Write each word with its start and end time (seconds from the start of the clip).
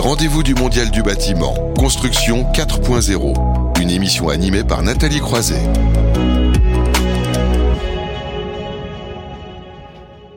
rendez-vous 0.00 0.42
du 0.42 0.54
Mondial 0.54 0.90
du 0.90 1.02
bâtiment, 1.02 1.54
Construction 1.76 2.44
4.0, 2.54 3.80
une 3.80 3.90
émission 3.90 4.30
animée 4.30 4.64
par 4.64 4.82
Nathalie 4.82 5.20
Croiset. 5.20 5.60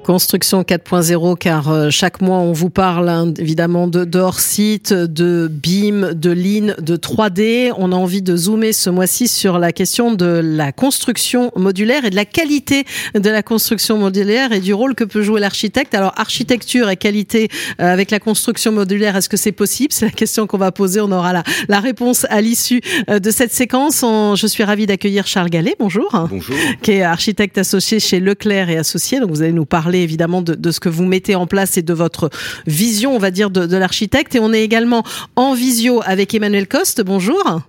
Construction 0.03 0.63
4.0, 0.63 1.37
car 1.37 1.71
euh, 1.71 1.89
chaque 1.89 2.19
mois 2.19 2.37
on 2.37 2.51
vous 2.51 2.69
parle 2.69 3.07
hein, 3.07 3.33
évidemment 3.37 3.87
de, 3.87 4.03
de 4.03 4.19
hors-site, 4.19 4.91
de 4.91 5.49
BIM, 5.49 6.13
de 6.13 6.29
Lean, 6.29 6.73
de 6.77 6.97
3D. 6.97 7.71
On 7.77 7.93
a 7.93 7.95
envie 7.95 8.21
de 8.21 8.35
zoomer 8.35 8.73
ce 8.73 8.89
mois-ci 8.89 9.29
sur 9.29 9.59
la 9.59 9.71
question 9.71 10.13
de 10.13 10.41
la 10.43 10.73
construction 10.73 11.51
modulaire 11.55 12.03
et 12.03 12.09
de 12.09 12.17
la 12.17 12.25
qualité 12.25 12.83
de 13.15 13.29
la 13.29 13.43
construction 13.43 13.97
modulaire 13.97 14.51
et 14.51 14.59
du 14.59 14.73
rôle 14.73 14.93
que 14.93 15.05
peut 15.05 15.21
jouer 15.21 15.39
l'architecte. 15.39 15.95
Alors 15.95 16.11
architecture 16.17 16.89
et 16.89 16.97
qualité 16.97 17.47
euh, 17.79 17.93
avec 17.93 18.11
la 18.11 18.19
construction 18.19 18.73
modulaire, 18.73 19.15
est-ce 19.15 19.29
que 19.29 19.37
c'est 19.37 19.53
possible? 19.53 19.93
C'est 19.93 20.05
la 20.05 20.11
question 20.11 20.47
qu'on 20.47 20.57
va 20.57 20.73
poser. 20.73 20.99
On 20.99 21.11
aura 21.13 21.31
la, 21.31 21.43
la 21.69 21.79
réponse 21.79 22.25
à 22.29 22.41
l'issue 22.41 22.81
euh, 23.09 23.19
de 23.19 23.31
cette 23.31 23.53
séquence. 23.53 24.01
je 24.01 24.47
suis 24.47 24.65
ravie 24.65 24.85
d'accueillir 24.85 25.27
Charles 25.27 25.49
Gallet. 25.49 25.75
Bonjour. 25.79 26.11
Bonjour. 26.29 26.55
Qui 26.81 26.91
est 26.91 27.03
architecte 27.03 27.57
associé 27.57 28.01
chez 28.01 28.19
Leclerc 28.19 28.69
et 28.69 28.77
Associés. 28.77 29.21
Donc 29.21 29.29
vous 29.29 29.41
allez 29.41 29.53
nous 29.53 29.65
parler 29.65 29.92
évidemment 30.01 30.41
de, 30.41 30.71
ce 30.71 30.79
que 30.79 30.89
vous 30.89 31.05
mettez 31.05 31.35
en 31.35 31.47
place 31.47 31.77
et 31.77 31.81
de 31.81 31.93
votre 31.93 32.29
vision, 32.65 33.15
on 33.15 33.19
va 33.19 33.31
dire, 33.31 33.49
de, 33.49 33.77
l'architecte. 33.77 34.35
Et 34.35 34.39
on 34.39 34.53
est 34.53 34.63
également 34.63 35.03
en 35.35 35.53
visio 35.53 36.01
avec 36.05 36.33
Emmanuel 36.33 36.67
Coste. 36.67 37.01
Bonjour. 37.01 37.61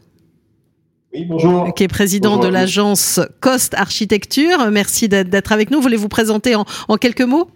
Oui, 1.13 1.25
bonjour. 1.25 1.75
Qui 1.75 1.85
est 1.85 1.89
président 1.89 2.39
de 2.39 2.49
l'agence 2.49 3.21
Coste 3.41 3.75
Architecture. 3.75 4.71
Merci 4.71 5.09
d'être 5.09 5.53
avec 5.53 5.71
nous. 5.71 5.81
Voulez-vous 5.81 6.09
présenter 6.09 6.55
en, 6.55 6.65
en 6.89 6.97
quelques 6.97 7.23
mots? 7.23 7.51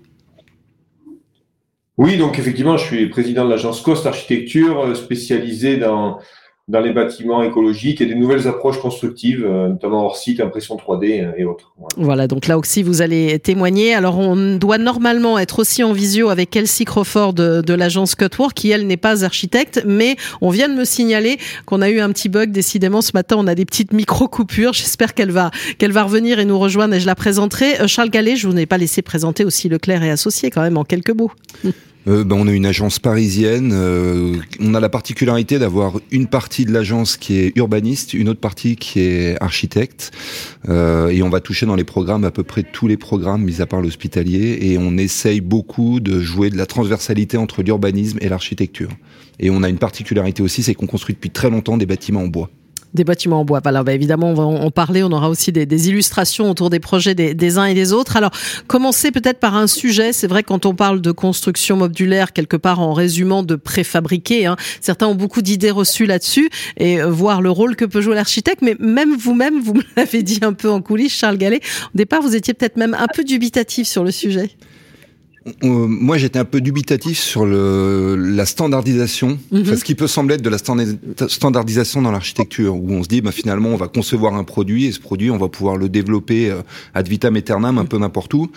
Oui, 1.99 2.17
donc 2.17 2.39
effectivement, 2.39 2.77
je 2.77 2.85
suis 2.85 3.09
président 3.09 3.45
de 3.45 3.51
l'agence 3.51 3.81
Coste 3.81 4.07
Architecture, 4.07 4.81
euh, 4.81 4.95
spécialisée 4.95 5.79
dans 5.79 6.21
dans 6.69 6.81
les 6.81 6.93
bâtiments 6.93 7.43
écologiques 7.43 8.03
et 8.03 8.07
des 8.07 8.15
nouvelles 8.15 8.47
approches 8.47 8.79
constructives, 8.79 9.45
euh, 9.45 9.69
notamment 9.69 10.05
hors 10.05 10.17
site, 10.19 10.41
impression 10.41 10.77
3D 10.77 11.25
euh, 11.25 11.33
et 11.39 11.45
autres. 11.45 11.73
Voilà. 11.97 12.27
donc 12.27 12.47
là 12.47 12.59
aussi 12.59 12.83
vous 12.83 13.01
allez 13.01 13.39
témoigner. 13.39 13.95
Alors 13.95 14.19
on 14.19 14.57
doit 14.57 14.77
normalement 14.77 15.39
être 15.39 15.61
aussi 15.61 15.83
en 15.83 15.93
visio 15.93 16.29
avec 16.29 16.55
Elsie 16.55 16.85
Crawford 16.85 17.33
de, 17.33 17.63
de 17.63 17.75
l'agence 17.75 18.15
Cutwork, 18.15 18.53
qui 18.53 18.71
elle 18.71 18.87
n'est 18.87 18.99
pas 18.99 19.25
architecte, 19.25 19.83
mais 19.87 20.17
on 20.43 20.51
vient 20.51 20.69
de 20.69 20.75
me 20.75 20.85
signaler 20.85 21.39
qu'on 21.65 21.81
a 21.81 21.89
eu 21.89 22.01
un 22.01 22.11
petit 22.11 22.29
bug. 22.29 22.51
Décidément, 22.51 23.01
ce 23.01 23.13
matin 23.15 23.37
on 23.39 23.47
a 23.47 23.55
des 23.55 23.65
petites 23.65 23.95
micro 23.95 24.29
coupures. 24.29 24.75
J'espère 24.75 25.15
qu'elle 25.15 25.31
va 25.31 25.51
qu'elle 25.79 25.93
va 25.93 26.03
revenir 26.03 26.39
et 26.39 26.45
nous 26.45 26.59
rejoindre 26.59 26.95
et 26.95 27.01
je 27.01 27.07
la 27.07 27.15
présenterai. 27.15 27.81
Euh, 27.81 27.87
Charles 27.87 28.11
Gallet, 28.11 28.37
je 28.37 28.47
vous 28.47 28.53
n'ai 28.53 28.67
pas 28.67 28.79
laissé 28.79 29.01
présenter 29.01 29.45
aussi 29.45 29.71
Leclerc 29.71 30.03
et 30.03 30.11
Associés 30.11 30.51
quand 30.51 30.63
même 30.63 30.77
en 30.77 30.85
quelques 30.85 31.17
mots. 31.17 31.33
Euh, 32.09 32.25
ben, 32.25 32.37
on 32.37 32.49
est 32.49 32.57
une 32.57 32.67
agence 32.67 32.99
parisienne. 32.99 33.71
Euh, 33.75 34.37
on 34.61 34.75
a 34.75 34.81
la 34.81 34.89
particularité 34.89 35.59
d'avoir 35.59 36.01
une 36.11 36.27
partie 36.27 36.65
de 36.65 36.73
l'agence 36.73 37.17
qui 37.17 37.39
est 37.39 37.57
urbaniste, 37.57 38.15
une 38.15 38.31
autre 38.31 38.41
partie 38.41 38.77
qui 38.77 39.01
est 39.01 39.43
architecte. 39.43 40.11
Euh, 40.69 41.09
et 41.09 41.23
on 41.23 41.29
va 41.29 41.41
toucher 41.41 41.67
dans 41.67 41.75
les 41.75 41.85
programmes 41.85 42.25
à 42.25 42.31
peu 42.31 42.45
près 42.45 42.63
tous 42.63 42.89
les 42.89 42.97
programmes, 42.97 43.43
mis 43.43 43.61
à 43.61 43.67
part 43.67 43.83
l'hospitalier. 43.83 44.59
Et 44.63 44.79
on 44.79 44.97
essaye 44.97 45.43
beaucoup 45.43 46.01
de 46.01 46.21
jouer 46.21 46.49
de 46.49 46.57
la 46.57 46.67
transversalité 46.67 47.37
entre 47.37 47.63
l'urbanisme 47.63 48.19
et 48.23 48.29
l'architecture. 48.29 48.91
Et 49.39 49.51
on 49.51 49.63
a 49.63 49.69
une 49.69 49.79
particularité 49.79 50.43
aussi, 50.43 50.63
c'est 50.63 50.75
qu'on 50.75 50.87
construit 50.87 51.15
depuis 51.15 51.31
très 51.31 51.51
longtemps 51.51 51.77
des 51.77 51.87
bâtiments 51.87 52.23
en 52.23 52.29
bois. 52.29 52.51
Des 52.95 53.05
bâtiments 53.05 53.41
en 53.41 53.45
bois. 53.45 53.61
Voilà, 53.63 53.83
bah 53.83 53.93
évidemment, 53.93 54.31
on 54.31 54.35
va 54.35 54.45
en 54.45 54.71
parler. 54.71 55.03
On 55.03 55.13
aura 55.13 55.29
aussi 55.29 55.53
des, 55.53 55.67
des 55.67 55.89
illustrations 55.89 56.51
autour 56.51 56.71
des 56.71 56.81
projets 56.81 57.15
des, 57.15 57.35
des, 57.35 57.59
uns 57.59 57.67
et 57.67 57.75
des 57.75 57.93
autres. 57.93 58.17
Alors, 58.17 58.31
commencer 58.67 59.11
peut-être 59.11 59.39
par 59.39 59.57
un 59.57 59.67
sujet. 59.67 60.13
C'est 60.13 60.27
vrai 60.27 60.43
quand 60.43 60.65
on 60.65 60.75
parle 60.75 61.01
de 61.01 61.13
construction 61.13 61.77
modulaire, 61.77 62.33
quelque 62.33 62.57
part 62.57 62.81
en 62.81 62.95
résumant 62.95 63.43
de 63.43 63.57
préfabriquer, 63.57 64.47
hein, 64.47 64.57
certains 64.81 65.07
ont 65.07 65.15
beaucoup 65.15 65.43
d'idées 65.43 65.71
reçues 65.71 66.07
là-dessus 66.07 66.49
et 66.79 67.01
euh, 67.01 67.11
voir 67.11 67.43
le 67.43 67.51
rôle 67.51 67.77
que 67.77 67.85
peut 67.85 68.01
jouer 68.01 68.15
l'architecte. 68.15 68.63
Mais 68.63 68.77
même 68.79 69.15
vous-même, 69.17 69.61
vous 69.61 69.75
me 69.75 69.83
l'avez 69.97 70.23
dit 70.23 70.41
un 70.43 70.55
peu 70.55 70.71
en 70.71 70.81
coulisses, 70.81 71.15
Charles 71.15 71.37
Gallet. 71.37 71.61
Au 71.95 71.99
départ, 71.99 72.23
vous 72.23 72.35
étiez 72.35 72.55
peut-être 72.55 72.77
même 72.77 72.95
un 72.95 73.07
peu 73.13 73.23
dubitatif 73.23 73.87
sur 73.87 74.03
le 74.03 74.11
sujet 74.11 74.51
moi, 75.63 76.19
j'étais 76.19 76.39
un 76.39 76.45
peu 76.45 76.61
dubitatif 76.61 77.19
sur 77.19 77.47
le, 77.47 78.17
la 78.17 78.45
standardisation, 78.45 79.39
mhm. 79.51 79.77
ce 79.77 79.85
qui 79.85 79.95
peut 79.95 80.07
sembler 80.07 80.35
être 80.35 80.43
de 80.43 80.51
la 80.51 80.59
standardisation 81.29 82.03
dans 82.03 82.11
l'architecture, 82.11 82.77
où 82.77 82.93
on 82.93 83.03
se 83.03 83.09
dit, 83.09 83.21
bah, 83.21 83.33
finalement, 83.33 83.71
on 83.71 83.77
va 83.77 83.89
concevoir 83.89 84.35
un 84.35 84.45
produit 84.45 84.87
et 84.87 84.93
ce 84.93 85.01
produit, 85.01 85.31
on 85.31 85.39
va 85.39 85.49
pouvoir 85.49 85.77
le 85.77 85.89
développer 85.89 86.51
euh, 86.51 86.63
ad 86.95 87.09
vitam 87.09 87.37
aeternam 87.37 87.79
un 87.79 87.85
peu 87.85 87.99
n'importe 87.99 88.35
où. 88.35 88.51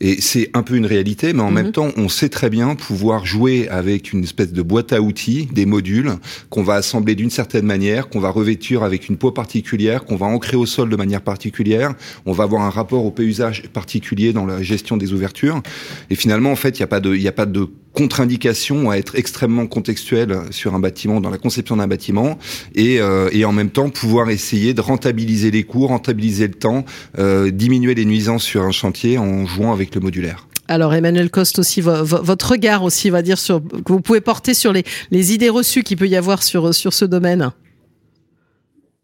Et 0.00 0.20
c'est 0.20 0.50
un 0.54 0.62
peu 0.62 0.76
une 0.76 0.86
réalité, 0.86 1.32
mais 1.32 1.42
en 1.42 1.50
même 1.50 1.66
mhm. 1.66 1.72
temps, 1.72 1.88
on 1.96 2.08
sait 2.08 2.28
très 2.28 2.50
bien 2.50 2.74
pouvoir 2.74 3.24
jouer 3.24 3.68
avec 3.68 4.12
une 4.12 4.24
espèce 4.24 4.52
de 4.52 4.62
boîte 4.62 4.92
à 4.92 5.00
outils, 5.00 5.48
des 5.52 5.66
modules 5.66 6.12
qu'on 6.50 6.62
va 6.62 6.74
assembler 6.74 7.14
d'une 7.14 7.30
certaine 7.30 7.66
manière, 7.66 8.08
qu'on 8.08 8.20
va 8.20 8.30
revêtir 8.30 8.82
avec 8.82 9.08
une 9.08 9.16
peau 9.16 9.30
particulière, 9.30 10.04
qu'on 10.04 10.16
va 10.16 10.26
ancrer 10.26 10.56
au 10.56 10.66
sol 10.66 10.88
de 10.88 10.96
manière 10.96 11.20
particulière. 11.20 11.94
On 12.26 12.32
va 12.32 12.44
avoir 12.44 12.62
un 12.62 12.70
rapport 12.70 13.04
au 13.04 13.10
paysage 13.10 13.64
particulier 13.72 14.32
dans 14.32 14.46
la 14.46 14.62
gestion 14.62 14.96
des 14.96 15.12
ouvertures. 15.12 15.62
Et 16.10 16.14
finalement, 16.14 16.31
finalement, 16.32 16.52
en 16.52 16.56
fait, 16.56 16.78
il 16.78 16.80
n'y 16.80 16.84
a 16.84 16.86
pas 16.86 17.00
de, 17.00 17.14
il 17.14 17.28
a 17.28 17.32
pas 17.32 17.44
de 17.44 17.66
contre-indication 17.92 18.88
à 18.90 18.96
être 18.96 19.16
extrêmement 19.16 19.66
contextuel 19.66 20.34
sur 20.50 20.74
un 20.74 20.78
bâtiment, 20.78 21.20
dans 21.20 21.28
la 21.28 21.36
conception 21.36 21.76
d'un 21.76 21.86
bâtiment, 21.86 22.38
et, 22.74 23.02
euh, 23.02 23.28
et 23.32 23.44
en 23.44 23.52
même 23.52 23.68
temps 23.68 23.90
pouvoir 23.90 24.30
essayer 24.30 24.72
de 24.72 24.80
rentabiliser 24.80 25.50
les 25.50 25.64
coûts, 25.64 25.86
rentabiliser 25.86 26.48
le 26.48 26.54
temps, 26.54 26.86
euh, 27.18 27.50
diminuer 27.50 27.94
les 27.94 28.06
nuisances 28.06 28.44
sur 28.44 28.62
un 28.62 28.70
chantier 28.70 29.18
en 29.18 29.44
jouant 29.44 29.74
avec 29.74 29.94
le 29.94 30.00
modulaire. 30.00 30.46
Alors 30.68 30.94
Emmanuel 30.94 31.28
Coste 31.28 31.58
aussi, 31.58 31.82
votre 31.82 32.52
regard 32.52 32.82
aussi, 32.82 33.10
va 33.10 33.20
dire 33.20 33.36
sur 33.36 33.60
que 33.60 33.92
vous 33.92 34.00
pouvez 34.00 34.22
porter 34.22 34.54
sur 34.54 34.72
les, 34.72 34.84
les 35.10 35.34
idées 35.34 35.50
reçues 35.50 35.82
qu'il 35.82 35.98
peut 35.98 36.08
y 36.08 36.16
avoir 36.16 36.42
sur 36.42 36.74
sur 36.74 36.94
ce 36.94 37.04
domaine. 37.04 37.50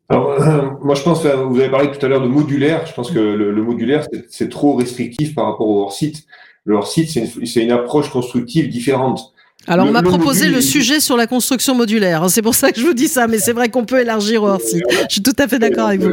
Alors, 0.09 0.41
euh, 0.41 0.63
moi, 0.83 0.95
je 0.95 1.03
pense, 1.03 1.27
vous 1.27 1.61
avez 1.61 1.69
parlé 1.69 1.91
tout 1.91 2.07
à 2.07 2.09
l'heure 2.09 2.23
de 2.23 2.29
modulaire. 2.29 2.87
Je 2.87 2.95
pense 2.95 3.11
que 3.11 3.19
le, 3.19 3.53
le 3.53 3.63
modulaire, 3.63 4.07
c'est 4.31 4.49
trop 4.49 4.75
restrictif 4.75 5.35
par 5.35 5.45
rapport 5.45 5.69
au 5.69 5.83
hors-site 5.83 6.25
leur 6.69 6.87
site, 6.87 7.11
c'est 7.11 7.63
une, 7.63 7.73
approche 7.73 8.11
constructive 8.11 8.69
différente. 8.69 9.33
Alors, 9.67 9.87
on 9.87 9.91
m'a 9.91 10.03
proposé 10.03 10.49
le 10.49 10.61
sujet 10.61 11.01
sur 11.01 11.17
la 11.17 11.27
construction 11.27 11.75
modulaire. 11.75 12.23
Hein, 12.23 12.29
c'est 12.29 12.43
pour 12.43 12.55
ça 12.55 12.73
que 12.73 12.81
je 12.81 12.87
vous 12.87 12.93
dis 12.93 13.09
ça, 13.09 13.27
mais 13.27 13.39
c'est 13.39 13.55
vrai 13.55 13.71
qu'on 13.71 13.87
peut 13.87 14.01
élargir 14.01 14.43
au 14.43 14.49
hors-site. 14.49 14.83
Je 15.09 15.15
suis 15.15 15.23
tout 15.23 15.37
à 15.39 15.49
fait 15.49 15.59
d'accord 15.59 15.89
avec 15.89 16.03
vous. 16.03 16.13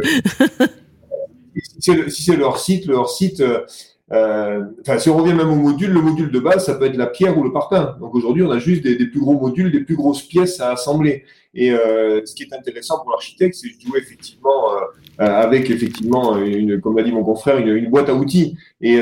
si 1.80 2.24
c'est 2.24 2.36
le 2.38 2.44
hors-site, 2.44 2.86
le 2.86 2.96
hors-site, 2.96 3.42
euh, 3.42 3.60
euh, 3.60 3.66
enfin, 4.12 5.00
si 5.00 5.10
on 5.10 5.18
revient 5.18 5.34
même 5.34 5.50
au 5.50 5.56
module, 5.56 5.92
le 5.92 6.02
module 6.02 6.32
de 6.32 6.40
base, 6.40 6.66
ça 6.66 6.76
peut 6.76 6.86
être 6.86 6.98
la 6.98 7.08
pierre 7.08 7.38
ou 7.38 7.44
le 7.44 7.52
parpaing. 7.52 7.98
Donc 8.00 8.16
aujourd'hui, 8.16 8.44
on 8.44 8.52
a 8.52 8.60
juste 8.60 8.84
des, 8.84 9.06
plus 9.08 9.20
gros 9.20 9.40
modules, 9.40 9.72
des 9.72 9.82
plus 9.82 9.96
grosses 9.96 10.24
pièces 10.24 10.60
à 10.60 10.72
assembler. 10.72 11.24
Et 11.54 11.72
euh, 11.72 12.22
ce 12.26 12.36
qui 12.36 12.44
est 12.44 12.54
intéressant 12.54 13.00
pour 13.00 13.12
l'architecte, 13.12 13.56
c'est 13.56 13.68
de 13.68 13.82
jouer 13.82 14.00
effectivement 14.00 14.74
euh, 14.74 15.26
avec 15.26 15.70
effectivement, 15.70 16.38
une, 16.38 16.82
comme 16.82 16.98
l'a 16.98 17.04
dit 17.04 17.12
mon 17.12 17.24
confrère, 17.24 17.58
une, 17.58 17.70
une 17.70 17.90
boîte 17.90 18.10
à 18.10 18.14
outils. 18.14 18.58
Et, 18.82 19.00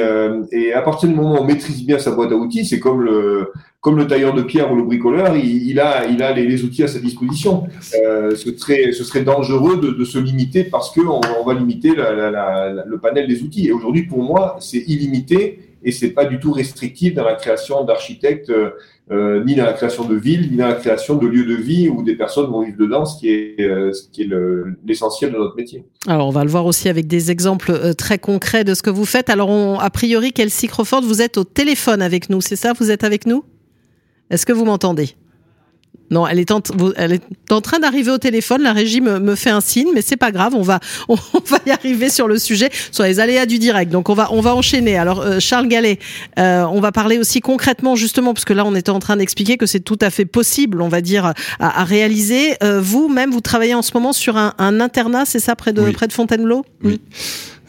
et, 0.52 0.74
à 0.74 0.82
partir 0.82 1.10
du 1.10 1.16
moment 1.16 1.34
où 1.34 1.38
on 1.38 1.46
maîtrise 1.46 1.86
bien 1.86 1.98
sa 2.00 2.12
boîte 2.12 2.32
à 2.32 2.36
outils, 2.36 2.66
c'est 2.66 2.80
comme 2.80 3.02
le, 3.02 3.52
comme 3.84 3.98
le 3.98 4.08
tailleur 4.08 4.34
de 4.34 4.42
pierre 4.42 4.72
ou 4.72 4.78
le 4.78 4.84
bricoleur, 4.84 5.36
il, 5.36 5.68
il 5.70 5.78
a, 5.78 6.08
il 6.08 6.24
a 6.24 6.32
les, 6.32 6.48
les, 6.48 6.64
outils 6.64 6.84
à 6.84 6.88
sa 6.88 7.00
disposition. 7.00 7.66
ce, 7.82 8.58
serait, 8.58 8.94
ce 8.94 9.04
serait 9.04 9.24
dangereux 9.24 9.76
de, 9.82 9.92
de 9.92 10.06
se 10.06 10.18
limiter 10.18 10.64
parce 10.64 10.90
qu'on 10.90 11.20
on 11.40 11.46
va 11.46 11.54
limiter 11.54 11.94
la, 11.94 12.14
la, 12.14 12.32
la, 12.32 12.86
le 12.88 12.98
panel 12.98 13.28
des 13.28 13.44
outils. 13.44 13.68
Et 13.68 13.74
aujourd'hui, 13.74 14.04
pour 14.04 14.24
moi, 14.24 14.56
c'est 14.62 14.78
illimité 14.88 15.60
et 15.84 15.92
c'est 15.92 16.12
pas 16.12 16.24
du 16.24 16.40
tout 16.40 16.54
restrictif 16.54 17.14
dans 17.14 17.26
la 17.26 17.34
création 17.34 17.84
d'architectes, 17.84 18.50
euh, 19.12 19.44
ni 19.44 19.56
dans 19.56 19.66
la 19.66 19.74
création 19.74 20.06
de 20.06 20.16
villes, 20.16 20.50
ni 20.50 20.56
dans 20.56 20.70
la 20.70 20.76
création 20.76 21.16
de 21.18 21.28
lieux 21.28 21.46
de 21.46 21.62
vie 21.62 21.90
où 21.90 22.04
des 22.04 22.16
personnes 22.16 22.50
vont 22.50 22.62
vivre 22.62 22.78
dedans, 22.78 23.04
ce 23.04 23.20
qui 23.20 23.32
est, 23.32 23.60
euh, 23.60 23.92
ce 23.92 24.04
qui 24.10 24.22
est 24.22 24.30
l'essentiel 24.86 25.34
de 25.34 25.38
notre 25.38 25.58
métier. 25.58 25.84
Alors, 26.08 26.30
on 26.30 26.32
va 26.32 26.46
le 26.46 26.50
voir 26.50 26.66
aussi 26.66 26.88
avec 26.88 27.08
des 27.08 27.32
exemples 27.32 27.72
euh, 27.72 27.92
très 27.92 28.18
concrets 28.18 28.64
de 28.64 28.76
ce 28.76 28.82
que 28.82 28.90
vous 28.90 29.04
faites. 29.04 29.30
Alors, 29.30 29.50
on, 29.50 29.78
a 29.78 29.90
priori, 29.90 30.32
Kelsey 30.32 30.70
Crawford, 30.70 31.02
vous 31.02 31.22
êtes 31.22 31.38
au 31.38 31.44
téléphone 31.44 32.02
avec 32.02 32.30
nous, 32.30 32.40
c'est 32.40 32.56
ça? 32.56 32.72
Vous 32.72 32.90
êtes 32.90 33.04
avec 33.04 33.28
nous? 33.28 33.44
Est-ce 34.34 34.48
que 34.48 34.52
vous 34.52 34.66
m'entendez? 34.66 35.16
Non, 36.10 36.28
elle 36.28 36.40
est 36.40 36.50
en, 36.50 36.60
elle 36.98 37.14
est 37.14 37.52
en 37.52 37.62
train 37.62 37.78
d'arriver 37.78 38.10
au 38.10 38.18
téléphone. 38.18 38.64
La 38.64 38.74
régie 38.74 39.00
me, 39.00 39.36
fait 39.36 39.52
un 39.52 39.62
signe, 39.62 39.90
mais 39.94 40.02
c'est 40.02 40.18
pas 40.18 40.32
grave. 40.32 40.56
On 40.56 40.64
va, 40.64 40.80
on, 41.08 41.16
va 41.16 41.60
y 41.68 41.70
arriver 41.70 42.10
sur 42.10 42.28
le 42.28 42.40
sujet, 42.40 42.72
sur 42.92 43.04
les 43.04 43.20
aléas 43.20 43.46
du 43.46 43.60
direct. 43.60 43.92
Donc 43.92 44.10
on 44.10 44.16
va, 44.16 44.30
on 44.32 44.42
va 44.42 44.56
enchaîner. 44.56 44.98
Alors 44.98 45.22
euh, 45.22 45.40
Charles 45.40 45.68
Gallet, 45.68 46.00
euh, 46.40 46.64
on 46.64 46.82
va 46.82 46.92
parler 46.92 47.20
aussi 47.20 47.42
concrètement, 47.42 47.96
justement, 47.96 48.34
parce 48.34 48.46
que 48.46 48.54
là 48.54 48.66
on 48.66 48.74
était 48.74 48.90
en 48.90 49.00
train 49.00 49.18
d'expliquer 49.18 49.58
que 49.58 49.68
c'est 49.68 49.82
tout 49.82 50.00
à 50.02 50.10
fait 50.10 50.26
possible, 50.26 50.82
on 50.82 50.90
va 50.90 51.02
dire, 51.02 51.34
à, 51.60 51.84
réaliser. 51.84 52.56
Euh, 52.64 52.82
vous 52.82 53.08
même, 53.08 53.30
vous 53.30 53.42
travaillez 53.42 53.76
en 53.76 53.84
ce 53.84 53.92
moment 53.94 54.14
sur 54.14 54.36
un, 54.36 54.54
internat, 54.58 55.26
c'est 55.26 55.40
ça, 55.40 55.56
près 55.56 55.74
de, 55.74 55.92
près 55.92 56.08
de 56.08 56.14
Fontainebleau? 56.14 56.66
Oui. 56.84 57.00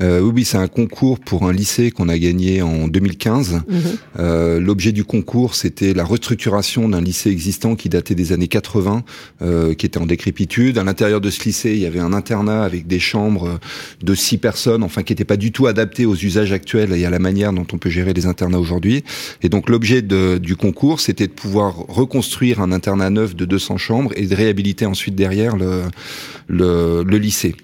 Euh, 0.01 0.21
oui, 0.21 0.33
oui 0.35 0.45
c'est 0.45 0.57
un 0.57 0.69
concours 0.69 1.21
pour 1.21 1.45
un 1.45 1.53
lycée 1.53 1.91
qu'on 1.91 2.09
a 2.09 2.19
gagné 2.19 2.63
en 2.63 2.89
2015. 2.89 3.55
Mhm. 3.55 3.83
Euh, 4.19 4.61
L'objet 4.61 4.93
du 4.93 5.05
concours, 5.05 5.55
c'était 5.55 5.95
la 5.95 6.05
restructuration 6.05 6.89
d'un 6.89 7.01
lycée 7.01 7.31
existant 7.31 7.77
qui 7.77 7.89
datait 7.89 8.15
des 8.15 8.33
années 8.33 8.49
80, 8.49 9.05
euh, 9.43 9.75
qui 9.75 9.87
était 9.87 9.99
en 9.99 10.07
décrépitude. 10.07 10.79
À 10.79 10.85
l'intérieur 10.85 11.21
de 11.21 11.31
ce 11.31 11.45
lycée, 11.45 11.73
il 11.73 11.79
y 11.79 11.87
avait 11.87 12.01
un 12.01 12.13
internat 12.13 12.65
avec 12.65 12.87
des 12.87 12.99
chambres 12.99 13.59
de 14.03 14.15
six 14.15 14.39
personnes, 14.39 14.83
enfin 14.83 15.03
qui 15.03 15.13
n'étaient 15.13 15.25
pas 15.25 15.37
du 15.37 15.53
tout 15.53 15.67
adaptées 15.67 16.07
aux 16.07 16.17
usages 16.17 16.53
actuels 16.53 16.93
et 16.93 17.05
à 17.05 17.11
la 17.11 17.19
manière 17.19 17.53
dont 17.53 17.67
on 17.73 17.79
peut 17.79 17.91
gérer 17.91 18.13
les 18.13 18.27
internats 18.27 18.59
aujourd'hui. 18.59 19.05
Et 19.43 19.49
donc 19.49 19.69
l'objet 19.69 20.03
du 20.03 20.57
concours, 20.57 21.01
c'était 21.01 21.27
de 21.27 21.33
pouvoir 21.33 21.77
reconstruire 21.89 22.61
un 22.61 22.73
internat 22.73 23.11
neuf 23.11 23.35
de 23.35 23.45
200 23.45 23.77
chambres 23.79 24.13
et 24.17 24.27
de 24.27 24.35
réhabiliter 24.35 24.87
ensuite 24.87 25.15
derrière 25.15 25.57
le, 25.57 25.83
le, 26.49 27.03
le 27.05 27.19
lycée. 27.19 27.55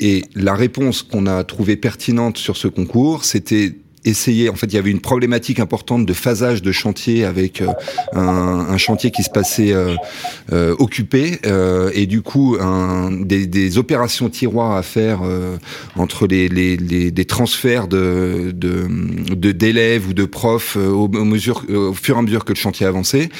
Et 0.00 0.24
la 0.34 0.54
réponse 0.54 1.02
qu'on 1.02 1.26
a 1.26 1.44
trouvée 1.44 1.76
pertinente 1.76 2.38
sur 2.38 2.56
ce 2.56 2.68
concours, 2.68 3.24
c'était 3.24 3.74
essayer. 4.04 4.48
En 4.50 4.54
fait, 4.54 4.66
il 4.66 4.74
y 4.74 4.78
avait 4.78 4.90
une 4.90 5.00
problématique 5.00 5.60
importante 5.60 6.06
de 6.06 6.12
phasage 6.12 6.62
de 6.62 6.72
chantier 6.72 7.24
avec 7.24 7.60
euh, 7.60 7.68
un, 8.12 8.76
chantier 8.76 9.10
qui 9.10 9.22
se 9.22 9.30
passait 9.30 9.72
euh, 9.72 9.94
euh, 10.52 10.74
occupé 10.78 11.40
euh, 11.46 11.90
et 11.94 12.06
du 12.06 12.22
coup 12.22 12.56
un, 12.60 13.10
des, 13.10 13.46
des, 13.46 13.78
opérations 13.78 14.28
tiroirs 14.28 14.76
à 14.76 14.82
faire 14.82 15.22
entre 15.96 16.26
les, 16.26 16.48
les, 16.48 16.76
les, 16.76 17.10
des 17.10 17.24
transferts 17.24 17.88
de 17.88 18.52
d'élèves 18.52 20.04
de, 20.04 20.10
ou 20.10 20.12
de 20.12 20.24
profs 20.24 20.76
au, 20.76 21.08
au, 21.08 21.74
au 21.74 21.94
fur 21.94 22.16
et 22.16 22.18
à 22.18 22.22
mesure 22.22 22.44
que 22.44 22.52
le 22.52 22.58
chantier 22.58 22.86
avançait. 22.86 23.30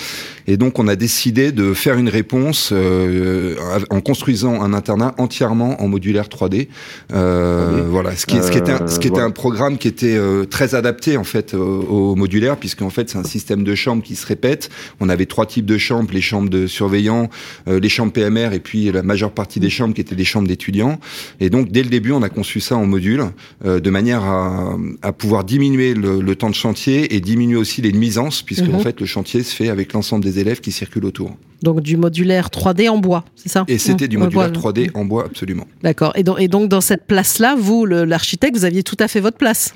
Et 0.47 0.57
donc, 0.57 0.79
on 0.79 0.89
a 0.89 0.97
décidé 0.97 1.53
de 1.53 1.73
faire 1.73 1.97
une 1.97 2.09
réponse 2.09 2.71
euh, 2.73 3.57
en 3.91 4.01
construisant 4.01 4.63
un 4.63 4.75
internat 4.75 5.15
entièrement 5.19 5.83
en 5.83 5.89
modulaire 5.89 6.29
3D. 6.29 6.69
Euh, 7.13 7.87
Voilà, 7.89 8.15
ce 8.17 8.27
qui, 8.27 8.37
ce 8.37 8.51
qui 8.51 8.59
était 8.59 8.73
un, 8.73 8.87
ce 8.87 8.99
qui 8.99 9.09
était 9.09 9.21
un 9.21 9.31
programme 9.31 9.79
qui 9.79 9.89
était 9.89 10.17
euh, 10.17 10.45
très 10.45 10.75
adapté 10.75 11.17
en 11.17 11.25
fait 11.25 11.55
au, 11.55 12.15
modulaire, 12.15 12.57
puisqu'en 12.57 12.91
fait 12.91 13.11
c'est 13.11 13.19
un 13.19 13.25
système 13.25 13.65
de 13.65 13.75
chambres 13.75 14.03
qui 14.03 14.17
se 14.17 14.27
répète. 14.27 14.71
On 15.01 15.09
avait 15.09 15.27
trois 15.27 15.47
types 15.47 15.67
de 15.67 15.79
chambres 15.79 16.11
les 16.13 16.21
chambres 16.21 16.51
de 16.51 16.67
surveillants, 16.67 17.31
euh, 17.69 17.81
les 17.81 17.89
chambres 17.89 18.13
PMR 18.13 18.53
et 18.53 18.61
puis 18.61 18.93
la 18.93 19.03
majeure 19.03 19.33
partie 19.33 19.61
des 19.61 19.71
chambres 19.71 19.95
qui 19.95 20.01
étaient 20.01 20.15
des 20.15 20.25
chambres 20.25 20.49
d'étudiants. 20.49 20.99
Et 21.41 21.51
donc, 21.51 21.71
dès 21.71 21.83
le 21.83 21.89
début, 21.89 22.13
on 22.13 22.23
a 22.23 22.29
conçu 22.29 22.61
ça 22.61 22.77
en 22.77 22.87
module, 22.87 23.25
de 23.65 23.91
manière 23.91 24.23
à, 24.25 24.77
à 25.03 25.13
pouvoir 25.13 25.45
diminuer 25.45 25.95
le, 25.95 26.21
le, 26.21 26.37
temps 26.37 26.51
de 26.51 26.55
chantier 26.55 27.15
et 27.15 27.21
diminuer 27.21 27.57
aussi 27.57 27.83
les 27.83 27.93
nuisances, 27.93 28.43
puisque 28.43 28.65
en 28.65 28.79
mhm. 28.79 28.81
fait 28.81 29.01
le 29.01 29.07
chantier 29.07 29.43
se 29.43 29.55
fait 29.55 29.69
avec 29.69 29.93
l'ensemble 29.93 30.25
des 30.25 30.34
élèves 30.39 30.61
qui 30.61 30.73
circulent 30.73 31.05
autour. 31.05 31.37
Donc 31.63 31.81
du 31.81 31.97
modulaire 31.97 32.49
3D 32.49 32.89
en 32.89 32.99
bois, 32.99 33.25
c'est 33.37 33.49
ça? 33.49 33.65
Et 33.69 33.79
c'était 33.79 34.09
du 34.09 34.19
modulaire 34.19 34.53
3D 34.53 34.91
en 34.95 35.05
bois, 35.05 35.25
absolument. 35.27 35.67
D'accord. 35.83 36.13
Et, 36.17 36.25
et 36.39 36.49
donc 36.49 36.69
dans 36.69 36.81
cette 36.81 37.07
place-là, 37.07 37.57
vous, 37.59 37.87
l'architecte, 37.87 38.57
vous 38.57 38.65
aviez 38.65 38.83
tout 38.83 38.97
à 38.99 39.09
fait 39.09 39.21
votre 39.21 39.39
place? 39.39 39.75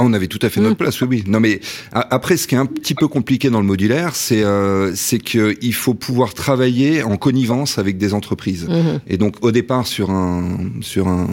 Ah, 0.00 0.04
on 0.06 0.14
avait 0.14 0.28
tout 0.28 0.38
à 0.40 0.48
fait 0.48 0.60
notre 0.60 0.74
mm. 0.74 0.78
place, 0.78 1.00
oui, 1.02 1.06
oui. 1.10 1.24
Non, 1.26 1.40
mais 1.40 1.60
après, 1.92 2.38
ce 2.38 2.46
qui 2.46 2.54
est 2.54 2.58
un 2.58 2.66
petit 2.66 2.94
peu 2.94 3.06
compliqué 3.06 3.50
dans 3.50 3.60
le 3.60 3.66
modulaire, 3.66 4.16
c'est 4.16 4.42
euh, 4.42 4.92
c'est 4.94 5.18
qu'il 5.18 5.74
faut 5.74 5.92
pouvoir 5.92 6.32
travailler 6.32 7.02
en 7.02 7.18
connivence 7.18 7.76
avec 7.76 7.98
des 7.98 8.14
entreprises. 8.14 8.66
Mm-hmm. 8.66 9.00
Et 9.08 9.18
donc, 9.18 9.36
au 9.42 9.52
départ, 9.52 9.86
sur 9.86 10.10
un 10.10 10.56
sur 10.80 11.08
un, 11.08 11.26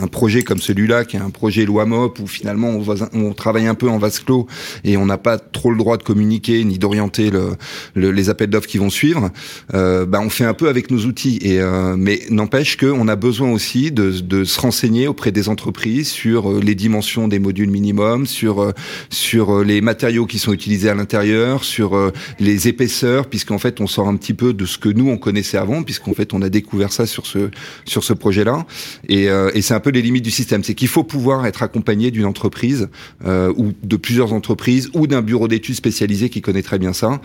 un 0.00 0.06
projet 0.08 0.42
comme 0.42 0.58
celui-là, 0.58 1.04
qui 1.04 1.16
est 1.16 1.20
un 1.20 1.30
projet 1.30 1.64
loi 1.64 1.86
MOP, 1.86 2.18
où 2.18 2.26
finalement 2.26 2.68
on, 2.68 2.80
va, 2.80 3.08
on 3.12 3.32
travaille 3.32 3.66
un 3.66 3.74
peu 3.74 3.88
en 3.88 3.98
vase 3.98 4.18
clos 4.18 4.46
et 4.82 4.96
on 4.96 5.06
n'a 5.06 5.18
pas 5.18 5.38
trop 5.38 5.70
le 5.70 5.78
droit 5.78 5.96
de 5.96 6.02
communiquer 6.02 6.64
ni 6.64 6.78
d'orienter 6.78 7.30
le, 7.30 7.56
les 7.94 8.30
appels 8.30 8.50
d'offres 8.50 8.66
qui 8.66 8.78
vont 8.78 8.90
suivre, 8.90 9.30
euh, 9.74 10.04
bah, 10.04 10.20
on 10.20 10.30
fait 10.30 10.44
un 10.44 10.54
peu 10.54 10.68
avec 10.68 10.90
nos 10.90 11.04
outils. 11.04 11.38
Et 11.42 11.60
euh, 11.60 11.94
mais 11.96 12.22
n'empêche 12.30 12.76
qu'on 12.76 13.06
a 13.08 13.16
besoin 13.16 13.50
aussi 13.52 13.92
de, 13.92 14.10
de 14.10 14.44
se 14.44 14.60
renseigner 14.60 15.08
auprès 15.08 15.32
des 15.32 15.48
entreprises 15.48 16.08
sur 16.08 16.50
euh, 16.50 16.60
les 16.60 16.74
dimensions 16.74 17.28
des 17.28 17.38
modules 17.38 17.67
minimum, 17.70 18.26
sur 18.26 18.60
euh, 18.62 18.72
sur 19.10 19.50
euh, 19.58 19.64
les 19.64 19.80
matériaux 19.80 20.26
qui 20.26 20.38
sont 20.38 20.52
utilisés 20.52 20.88
à 20.88 20.94
l'intérieur, 20.94 21.64
sur 21.64 21.96
euh, 21.96 22.12
les 22.38 22.68
épaisseurs, 22.68 23.26
puisqu'en 23.26 23.58
fait 23.58 23.80
on 23.80 23.86
sort 23.86 24.08
un 24.08 24.16
petit 24.16 24.34
peu 24.34 24.52
de 24.52 24.66
ce 24.66 24.78
que 24.78 24.88
nous 24.88 25.08
on 25.08 25.16
connaissait 25.16 25.58
avant, 25.58 25.82
puisqu'en 25.82 26.14
fait 26.14 26.34
on 26.34 26.42
a 26.42 26.48
découvert 26.48 26.92
ça 26.92 27.06
sur 27.06 27.26
ce 27.26 27.50
sur 27.84 28.04
ce 28.04 28.12
projet-là. 28.12 28.66
Et, 29.08 29.28
c'est 29.60 29.74
un 29.74 29.80
peu 29.80 29.90
les 29.90 30.00
limites 30.00 30.24
du 30.24 30.30
système, 30.30 30.64
c'est 30.64 30.74
qu'il 30.74 30.88
faut 30.88 31.04
pouvoir 31.04 31.44
être 31.44 31.62
accompagné 31.62 32.10
d'une 32.10 32.24
entreprise 32.24 32.88
ou 33.26 33.72
de 33.82 33.96
plusieurs 33.96 34.32
entreprises 34.32 34.88
ou 34.94 35.06
d'un 35.06 35.20
bureau 35.20 35.46
d'études 35.46 35.74
spécialisé 35.74 36.30
qui 36.30 36.40
connaît 36.40 36.62
très 36.62 36.78
bien 36.78 36.94
ça 36.94 37.20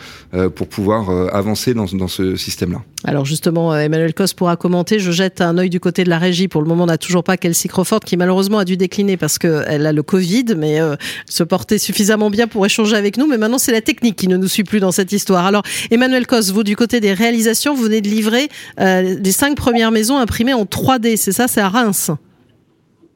pour 0.55 0.67
pouvoir 0.67 1.09
avancer 1.33 1.73
dans, 1.73 1.85
dans 1.85 2.09
ce 2.09 2.35
système-là. 2.35 2.81
Alors 3.05 3.23
justement, 3.23 3.75
Emmanuel 3.77 4.13
Cos 4.13 4.33
pourra 4.35 4.57
commenter. 4.57 4.99
Je 4.99 5.11
jette 5.11 5.39
un 5.39 5.57
œil 5.57 5.69
du 5.69 5.79
côté 5.79 6.03
de 6.03 6.09
la 6.09 6.17
régie. 6.17 6.49
Pour 6.49 6.61
le 6.61 6.67
moment, 6.67 6.83
on 6.83 6.87
n'a 6.87 6.97
toujours 6.97 7.23
pas 7.23 7.37
Kelsey 7.37 7.69
Crawford 7.69 8.01
qui 8.01 8.17
malheureusement 8.17 8.57
a 8.57 8.65
dû 8.65 8.75
décliner 8.75 9.15
parce 9.15 9.37
qu'elle 9.37 9.85
a 9.85 9.93
le 9.93 10.03
Covid 10.03 10.32
mais 10.57 10.81
euh, 10.81 10.95
se 11.29 11.43
porter 11.43 11.77
suffisamment 11.77 12.29
bien 12.29 12.47
pour 12.47 12.65
échanger 12.65 12.95
avec 12.95 13.17
nous. 13.17 13.27
Mais 13.27 13.37
maintenant, 13.37 13.57
c'est 13.57 13.71
la 13.71 13.81
technique 13.81 14.15
qui 14.15 14.27
ne 14.27 14.37
nous 14.37 14.47
suit 14.47 14.63
plus 14.63 14.79
dans 14.79 14.91
cette 14.91 15.11
histoire. 15.11 15.45
Alors, 15.45 15.63
Emmanuel 15.91 16.25
Cos, 16.25 16.51
vous, 16.51 16.63
du 16.63 16.75
côté 16.75 16.99
des 16.99 17.13
réalisations, 17.13 17.75
vous 17.75 17.83
venez 17.83 18.01
de 18.01 18.07
livrer 18.07 18.49
euh, 18.79 19.17
les 19.21 19.31
cinq 19.31 19.55
premières 19.55 19.91
maisons 19.91 20.17
imprimées 20.17 20.53
en 20.53 20.63
3D. 20.63 21.17
C'est 21.17 21.31
ça, 21.31 21.47
c'est 21.47 21.61
à 21.61 21.69
Reims 21.69 22.11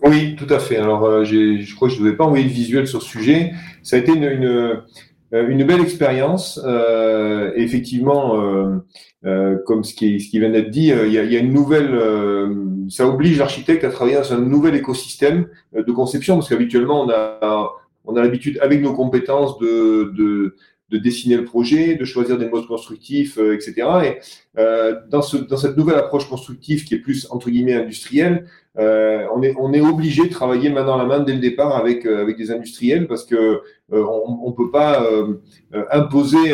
Oui, 0.04 0.36
tout 0.36 0.52
à 0.54 0.60
fait. 0.60 0.78
Alors, 0.78 1.06
euh, 1.06 1.24
je 1.24 1.76
crois 1.76 1.88
que 1.88 1.96
je 1.96 2.00
ne 2.00 2.06
devais 2.06 2.18
pas 2.18 2.26
envoyer 2.26 2.46
de 2.46 2.52
visuel 2.52 2.88
sur 2.88 3.02
ce 3.02 3.10
sujet. 3.10 3.52
Ça 3.82 3.96
a 3.96 4.00
été 4.00 4.12
une 4.12 4.84
belle 5.32 5.82
expérience. 5.82 6.60
effectivement, 7.56 8.36
comme 9.66 9.84
ce 9.84 9.94
qui, 9.94 10.20
ce 10.20 10.30
qui 10.30 10.40
vient 10.40 10.50
d'être 10.52 10.70
dit, 10.70 10.88
il 10.88 11.12
y, 11.12 11.18
a, 11.18 11.24
y 11.24 11.36
a 11.36 11.40
une 11.40 11.54
nouvelle 11.54 11.94
ça 12.90 13.08
oblige 13.08 13.38
l'architecte 13.38 13.84
à 13.84 13.90
travailler 13.90 14.18
dans 14.18 14.34
un 14.34 14.40
nouvel 14.40 14.76
écosystème 14.76 15.48
euh, 15.76 15.84
de 15.84 15.92
conception, 15.92 16.36
parce 16.36 16.50
qu'habituellement, 16.50 17.04
on 17.04 17.10
a, 17.10 17.72
on 18.06 18.16
a 18.16 18.22
l'habitude, 18.22 18.60
avec 18.62 18.82
nos 18.82 18.94
compétences, 18.94 19.58
de, 19.60 20.14
de, 20.16 20.56
de, 20.90 20.98
dessiner 20.98 21.36
le 21.36 21.46
projet, 21.46 21.96
de 21.96 22.06
choisir 22.06 22.38
des 22.38 22.50
modes 22.50 22.68
constructifs, 22.68 23.38
euh, 23.38 23.56
etc. 23.56 23.74
Et 24.04 24.20
euh, 24.60 25.00
dans, 25.10 25.22
ce, 25.22 25.38
dans 25.38 25.58
cette 25.58 25.78
nouvelle 25.78 25.98
approche 25.98 26.28
constructive 26.28 26.84
qui 26.84 26.96
est 26.96 27.00
plus, 27.00 27.28
entre 27.30 27.50
guillemets, 27.50 27.74
industrielle, 27.74 28.46
euh, 28.78 29.26
on, 29.36 29.42
est, 29.44 29.54
on 29.58 29.74
est 29.74 29.82
obligé 29.82 30.28
de 30.28 30.34
travailler 30.34 30.70
main 30.70 30.86
dans 30.86 30.98
la 30.98 31.06
main 31.06 31.20
dès 31.20 31.34
le 31.34 31.40
départ 31.40 31.76
avec, 31.76 32.06
euh, 32.06 32.22
avec 32.22 32.38
des 32.38 32.52
industriels 32.52 33.08
parce 33.08 33.26
que 33.26 33.62
on 33.90 34.50
ne 34.50 34.54
peut 34.54 34.70
pas 34.70 35.08
imposer 35.92 36.52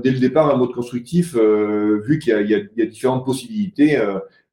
dès 0.00 0.10
le 0.12 0.18
départ 0.20 0.54
un 0.54 0.56
mode 0.56 0.70
constructif 0.70 1.34
vu 1.34 2.20
qu'il 2.20 2.32
y, 2.46 2.52
y, 2.52 2.70
y, 2.76 2.82
a 2.82 2.86
différentes 2.86 3.24
possibilités 3.24 4.00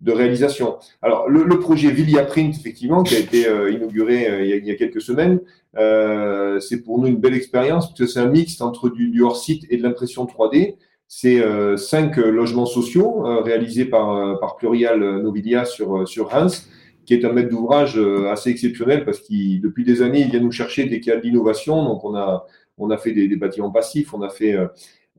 de 0.01 0.12
réalisation. 0.12 0.77
Alors, 1.01 1.30
le, 1.30 1.59
projet 1.59 1.89
Villia 1.89 2.24
Print, 2.24 2.56
effectivement, 2.56 3.03
qui 3.03 3.15
a 3.15 3.19
été 3.19 3.47
euh, 3.47 3.71
inauguré 3.71 4.27
euh, 4.27 4.44
il, 4.44 4.65
y 4.65 4.71
a, 4.71 4.75
quelques 4.75 5.01
semaines, 5.01 5.39
euh, 5.77 6.59
c'est 6.59 6.83
pour 6.83 7.00
nous 7.00 7.07
une 7.07 7.18
belle 7.18 7.33
expérience, 7.33 7.88
parce 7.88 8.00
que 8.00 8.06
c'est 8.06 8.19
un 8.19 8.27
mixte 8.27 8.62
entre 8.62 8.89
du, 8.89 9.21
hors-site 9.21 9.65
et 9.69 9.77
de 9.77 9.83
l'impression 9.83 10.25
3D. 10.25 10.75
C'est 11.07 11.39
cinq 11.77 12.18
logements 12.18 12.65
sociaux 12.65 13.21
réalisés 13.44 13.86
par, 13.86 14.39
par 14.39 14.57
Plurial 14.57 15.21
Novilia 15.21 15.63
sur, 15.63 16.07
sur 16.07 16.30
Reims, 16.30 16.68
qui 17.06 17.13
est 17.13 17.24
un 17.24 17.31
maître 17.31 17.50
d'ouvrage 17.50 18.00
assez 18.31 18.50
exceptionnel, 18.50 19.06
parce 19.06 19.19
qu'il 19.19 19.62
depuis 19.62 19.86
des 19.86 20.01
années, 20.01 20.21
il 20.21 20.31
vient 20.31 20.39
nous 20.39 20.51
chercher 20.51 20.86
dès 20.86 21.00
qu'il 21.00 21.13
y 21.13 21.15
a 21.15 21.18
de 21.18 21.21
l'innovation. 21.21 21.83
Donc, 21.86 22.03
on 22.03 22.15
a, 22.15 22.48
on 22.77 22.89
a 22.89 22.98
fait 22.98 23.12
des, 23.12 23.27
des 23.27 23.36
bâtiments 23.36 23.71
passifs, 23.71 24.13
on 24.13 24.21
a 24.21 24.30
fait 24.30 24.53
euh, 24.53 24.68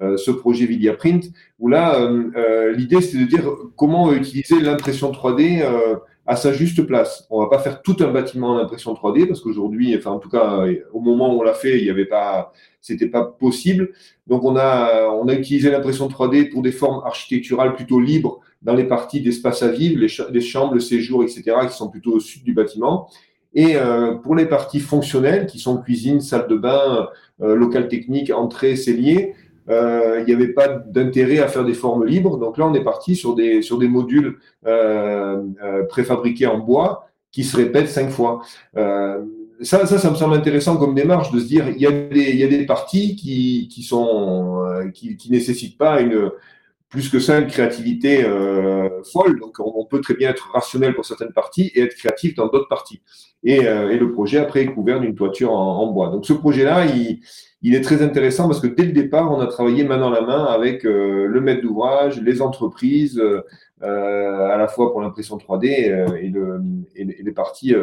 ce 0.00 0.30
projet 0.30 0.66
Vidia 0.66 0.94
Print, 0.94 1.30
où 1.58 1.68
là, 1.68 2.00
euh, 2.00 2.30
euh, 2.36 2.72
l'idée, 2.72 3.00
c'est 3.00 3.18
de 3.18 3.24
dire 3.24 3.50
comment 3.76 4.12
utiliser 4.12 4.60
l'impression 4.60 5.10
3D 5.10 5.64
à 6.26 6.36
sa 6.36 6.52
juste 6.52 6.82
place. 6.82 7.26
On 7.30 7.40
va 7.40 7.48
pas 7.48 7.60
faire 7.60 7.82
tout 7.82 7.96
un 8.00 8.10
bâtiment 8.10 8.54
en 8.54 8.58
impression 8.58 8.92
3D 8.92 9.26
parce 9.26 9.40
qu'aujourd'hui, 9.40 9.96
enfin 9.96 10.10
en 10.10 10.18
tout 10.18 10.28
cas 10.28 10.66
au 10.92 11.00
moment 11.00 11.34
où 11.34 11.40
on 11.40 11.42
l'a 11.42 11.54
fait, 11.54 11.78
il 11.78 11.84
y 11.84 11.90
avait 11.90 12.04
pas, 12.04 12.52
c'était 12.80 13.08
pas 13.08 13.24
possible. 13.24 13.92
Donc 14.26 14.42
on 14.44 14.56
a 14.56 15.08
on 15.10 15.28
a 15.28 15.34
utilisé 15.34 15.70
l'impression 15.70 16.08
3D 16.08 16.50
pour 16.50 16.62
des 16.62 16.72
formes 16.72 17.02
architecturales 17.06 17.74
plutôt 17.74 18.00
libres 18.00 18.40
dans 18.62 18.74
les 18.74 18.84
parties 18.84 19.20
d'espace 19.20 19.62
à 19.62 19.68
vivre, 19.68 20.00
les, 20.00 20.08
les, 20.32 20.40
chambres, 20.40 20.74
le 20.74 20.80
séjour, 20.80 21.22
etc. 21.22 21.44
qui 21.68 21.76
sont 21.76 21.88
plutôt 21.88 22.14
au 22.14 22.20
sud 22.20 22.42
du 22.42 22.52
bâtiment. 22.52 23.08
Et 23.56 23.74
euh, 23.76 24.14
pour 24.14 24.36
les 24.36 24.44
parties 24.44 24.80
fonctionnelles 24.80 25.46
qui 25.46 25.58
sont 25.58 25.78
cuisine, 25.78 26.20
salle 26.20 26.46
de 26.46 26.56
bain, 26.56 27.08
euh, 27.40 27.54
local 27.54 27.88
technique, 27.88 28.30
entrée, 28.30 28.76
cellier, 28.76 29.32
euh, 29.32 29.45
il 29.68 30.24
n'y 30.26 30.32
avait 30.32 30.52
pas 30.52 30.68
d'intérêt 30.68 31.38
à 31.38 31.48
faire 31.48 31.64
des 31.64 31.74
formes 31.74 32.04
libres. 32.04 32.36
Donc 32.38 32.58
là, 32.58 32.66
on 32.66 32.74
est 32.74 32.84
parti 32.84 33.16
sur 33.16 33.34
des, 33.34 33.62
sur 33.62 33.78
des 33.78 33.88
modules 33.88 34.38
euh, 34.66 35.42
euh, 35.62 35.84
préfabriqués 35.84 36.46
en 36.46 36.58
bois 36.58 37.08
qui 37.32 37.44
se 37.44 37.56
répètent 37.56 37.88
cinq 37.88 38.10
fois. 38.10 38.42
ça, 38.74 39.86
ça, 39.86 39.98
ça 39.98 40.10
me 40.10 40.16
semble 40.16 40.34
intéressant 40.34 40.76
comme 40.76 40.94
démarche 40.94 41.30
de 41.32 41.40
se 41.40 41.46
dire 41.46 41.68
il 41.68 41.80
y 41.80 41.86
a 41.86 41.90
des, 41.90 42.30
il 42.30 42.36
y 42.36 42.44
a 42.44 42.48
des 42.48 42.64
parties 42.64 43.16
qui, 43.16 43.68
qui 43.68 43.82
sont 43.82 44.90
qui, 44.94 45.16
qui 45.16 45.30
nécessitent 45.30 45.76
pas 45.76 46.00
une 46.00 46.30
plus 46.88 47.08
que 47.08 47.18
ça 47.18 47.38
une 47.38 47.48
créativité 47.48 48.22
folle. 49.12 49.40
Donc 49.40 49.56
on, 49.58 49.84
peut 49.84 50.00
très 50.00 50.14
bien 50.14 50.30
être 50.30 50.50
rationnel 50.52 50.94
pour 50.94 51.04
certaines 51.04 51.32
parties 51.32 51.70
et 51.74 51.82
être 51.82 51.94
créatif 51.94 52.34
dans 52.34 52.46
d'autres 52.46 52.68
parties. 52.68 53.02
Et, 53.42 53.56
et, 53.56 53.98
le 53.98 54.12
projet 54.12 54.38
après 54.38 54.62
est 54.62 54.72
couvert 54.72 55.00
d'une 55.00 55.14
toiture 55.14 55.52
en, 55.52 55.92
bois. 55.92 56.10
Donc 56.10 56.24
ce 56.26 56.32
projet-là, 56.32 56.86
il, 56.86 57.20
il 57.62 57.74
est 57.74 57.80
très 57.80 58.00
intéressant 58.02 58.46
parce 58.46 58.60
que 58.60 58.68
dès 58.68 58.84
le 58.84 58.92
départ, 58.92 59.32
on 59.32 59.40
a 59.40 59.46
travaillé 59.46 59.82
main 59.82 59.98
dans 59.98 60.10
la 60.10 60.20
main 60.20 60.44
avec 60.44 60.86
euh, 60.86 61.26
le 61.26 61.40
maître 61.40 61.62
d'ouvrage, 61.62 62.20
les 62.20 62.40
entreprises, 62.40 63.18
euh, 63.18 63.42
à 63.82 64.56
la 64.56 64.68
fois 64.68 64.92
pour 64.92 65.00
l'impression 65.00 65.36
3D 65.36 65.66
et, 66.94 67.12
les 67.24 67.32
parties 67.32 67.74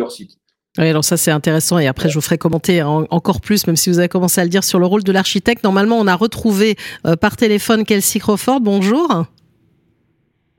hors 0.00 0.10
site. 0.10 0.38
Oui, 0.76 0.86
alors 0.86 1.04
ça 1.04 1.16
c'est 1.16 1.30
intéressant 1.30 1.78
et 1.78 1.86
après 1.86 2.08
je 2.08 2.14
vous 2.14 2.20
ferai 2.20 2.38
commenter 2.38 2.82
encore 2.82 3.40
plus, 3.40 3.66
même 3.66 3.76
si 3.76 3.90
vous 3.90 3.98
avez 3.98 4.08
commencé 4.08 4.40
à 4.40 4.44
le 4.44 4.50
dire 4.50 4.62
sur 4.62 4.78
le 4.78 4.86
rôle 4.86 5.02
de 5.02 5.12
l'architecte. 5.12 5.64
Normalement, 5.64 5.98
on 5.98 6.06
a 6.06 6.14
retrouvé 6.14 6.76
par 7.20 7.36
téléphone 7.36 7.84
Kelsey 7.84 8.20
Crawford. 8.20 8.60
Bonjour. 8.60 9.24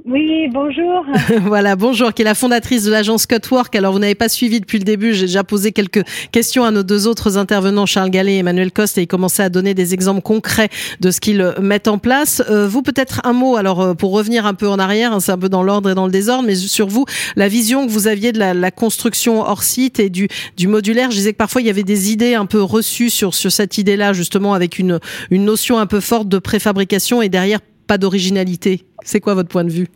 Oui, 0.10 0.48
bonjour. 0.52 1.06
voilà, 1.46 1.76
bonjour, 1.76 2.16
qui 2.16 2.24
est 2.24 2.26
la 2.26 2.34
fondatrice 2.34 2.84
de 2.84 2.90
l'agence 2.90 3.28
Cutwork. 3.28 3.76
Alors, 3.76 3.94
vous 3.94 4.00
n'avez 4.00 4.16
pas 4.16 4.28
suivi 4.28 4.60
depuis 4.60 4.80
le 4.80 4.84
début. 4.84 5.14
J'ai 5.14 5.28
déjà 5.28 5.44
posé 5.44 5.72
quelques 5.72 6.04
questions 6.32 6.64
à 6.64 6.72
nos 6.72 6.82
deux 6.82 7.06
autres 7.06 7.38
intervenants, 7.38 7.86
Charles 7.86 8.10
Gallet 8.10 8.36
et 8.36 8.38
Emmanuel 8.40 8.72
Coste, 8.72 8.98
et 8.98 9.04
ils 9.04 9.08
commençaient 9.08 9.44
à 9.44 9.50
donner 9.50 9.76
des 9.76 9.94
exemples 9.94 10.24
concrets 10.24 10.70
de 11.00 11.12
ce 11.12 11.22
qu'ils 11.22 11.54
mettent 11.62 11.88
en 11.88 12.00
place. 12.00 12.42
Euh, 12.50 12.68
vous, 12.68 12.82
peut-être 12.82 13.22
un 13.24 13.34
mot, 13.34 13.56
alors, 13.56 13.82
euh, 13.82 13.94
pour 13.94 14.12
revenir 14.12 14.48
un 14.48 14.56
peu 14.56 14.68
en 14.68 14.80
arrière, 14.80 15.14
hein, 15.14 15.20
c'est 15.20 15.32
un 15.32 15.38
peu 15.38 15.48
dans 15.48 15.62
l'ordre 15.62 15.92
et 15.92 15.96
dans 15.96 16.08
le 16.08 16.12
désordre, 16.12 16.48
mais 16.48 16.56
sur 16.56 16.88
vous, 16.88 17.06
la 17.36 17.48
vision 17.48 17.86
que 17.86 17.92
vous 17.92 18.08
aviez 18.08 18.32
de 18.32 18.40
la, 18.40 18.72
construction 18.72 19.42
hors 19.42 19.62
site 19.62 20.00
et 20.00 20.10
du, 20.10 20.28
du 20.58 20.68
modulaire. 20.68 21.12
Je 21.12 21.18
disais 21.18 21.34
que 21.34 21.38
parfois, 21.38 21.62
il 21.62 21.68
y 21.68 21.70
avait 21.70 21.84
des 21.84 22.12
idées 22.12 22.34
un 22.34 22.48
peu 22.48 22.64
reçues 22.64 23.12
sur, 23.12 23.36
sur 23.36 23.52
cette 23.52 23.78
idée-là, 23.78 24.14
justement, 24.14 24.56
avec 24.56 24.80
une, 24.80 25.00
une 25.30 25.46
notion 25.46 25.78
un 25.78 25.86
peu 25.86 26.00
forte 26.00 26.28
de 26.30 26.40
préfabrication 26.40 27.22
et 27.22 27.30
derrière, 27.30 27.60
pas 27.86 28.00
d'originalité. 28.00 28.86
C'est 29.04 29.20
quoi 29.20 29.36
votre 29.36 29.50
point 29.50 29.64
de 29.64 29.72
vue? 29.72 29.88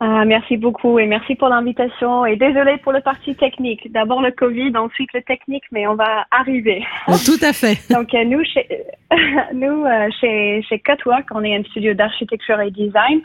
Ah, 0.00 0.24
merci 0.24 0.56
beaucoup 0.56 0.98
et 1.00 1.06
merci 1.06 1.34
pour 1.34 1.48
l'invitation 1.48 2.24
et 2.24 2.36
désolé 2.36 2.76
pour 2.78 2.92
le 2.92 3.00
parti 3.00 3.34
technique. 3.34 3.90
D'abord 3.90 4.22
le 4.22 4.30
Covid, 4.30 4.76
ensuite 4.76 5.12
le 5.12 5.22
technique, 5.22 5.64
mais 5.72 5.88
on 5.88 5.96
va 5.96 6.24
arriver. 6.30 6.84
Oh, 7.08 7.14
tout 7.24 7.44
à 7.44 7.52
fait. 7.52 7.78
Donc 7.92 8.14
euh, 8.14 8.24
nous, 8.24 8.44
chez, 8.44 8.68
nous 9.54 9.84
euh, 9.84 10.08
chez, 10.20 10.62
chez 10.68 10.78
Cutwork, 10.78 11.26
on 11.32 11.42
est 11.42 11.56
un 11.56 11.64
studio 11.64 11.94
d'architecture 11.94 12.60
et 12.60 12.70
design 12.70 13.22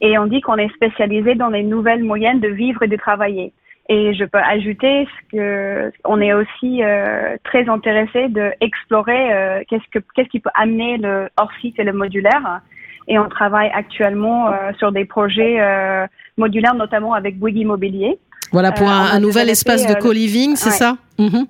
et 0.00 0.18
on 0.18 0.26
dit 0.26 0.40
qu'on 0.40 0.56
est 0.56 0.72
spécialisé 0.74 1.36
dans 1.36 1.48
les 1.48 1.62
nouvelles 1.62 2.02
moyennes 2.02 2.40
de 2.40 2.48
vivre 2.48 2.82
et 2.82 2.88
de 2.88 2.96
travailler. 2.96 3.52
Et 3.88 4.14
je 4.14 4.24
peux 4.24 4.38
ajouter 4.38 5.06
que 5.30 5.92
on 6.04 6.20
est 6.20 6.32
aussi 6.32 6.82
euh, 6.82 7.36
très 7.44 7.68
intéressé 7.68 8.28
d'explorer 8.28 9.32
euh, 9.32 9.62
qu'est-ce 9.68 9.88
que 9.92 10.04
qu'est-ce 10.14 10.28
qui 10.28 10.40
peut 10.40 10.50
amener 10.54 10.96
le 10.96 11.28
hors 11.36 11.52
site 11.60 11.78
et 11.78 11.84
le 11.84 11.92
modulaire 11.92 12.62
et 13.08 13.18
on 13.18 13.28
travaille 13.28 13.70
actuellement 13.74 14.48
euh, 14.48 14.72
sur 14.78 14.92
des 14.92 15.04
projets 15.04 15.60
euh, 15.60 16.06
modulaires, 16.36 16.74
notamment 16.74 17.14
avec 17.14 17.38
Bouygues 17.38 17.58
Immobilier. 17.58 18.18
Voilà, 18.52 18.72
pour 18.72 18.88
un, 18.88 19.16
euh, 19.16 19.20
nouvel 19.20 19.48
espace 19.48 19.86
de 19.86 19.94
co-living, 19.94 20.56
c'est 20.56 20.70
ça? 20.70 20.96
Mhm. 21.18 21.46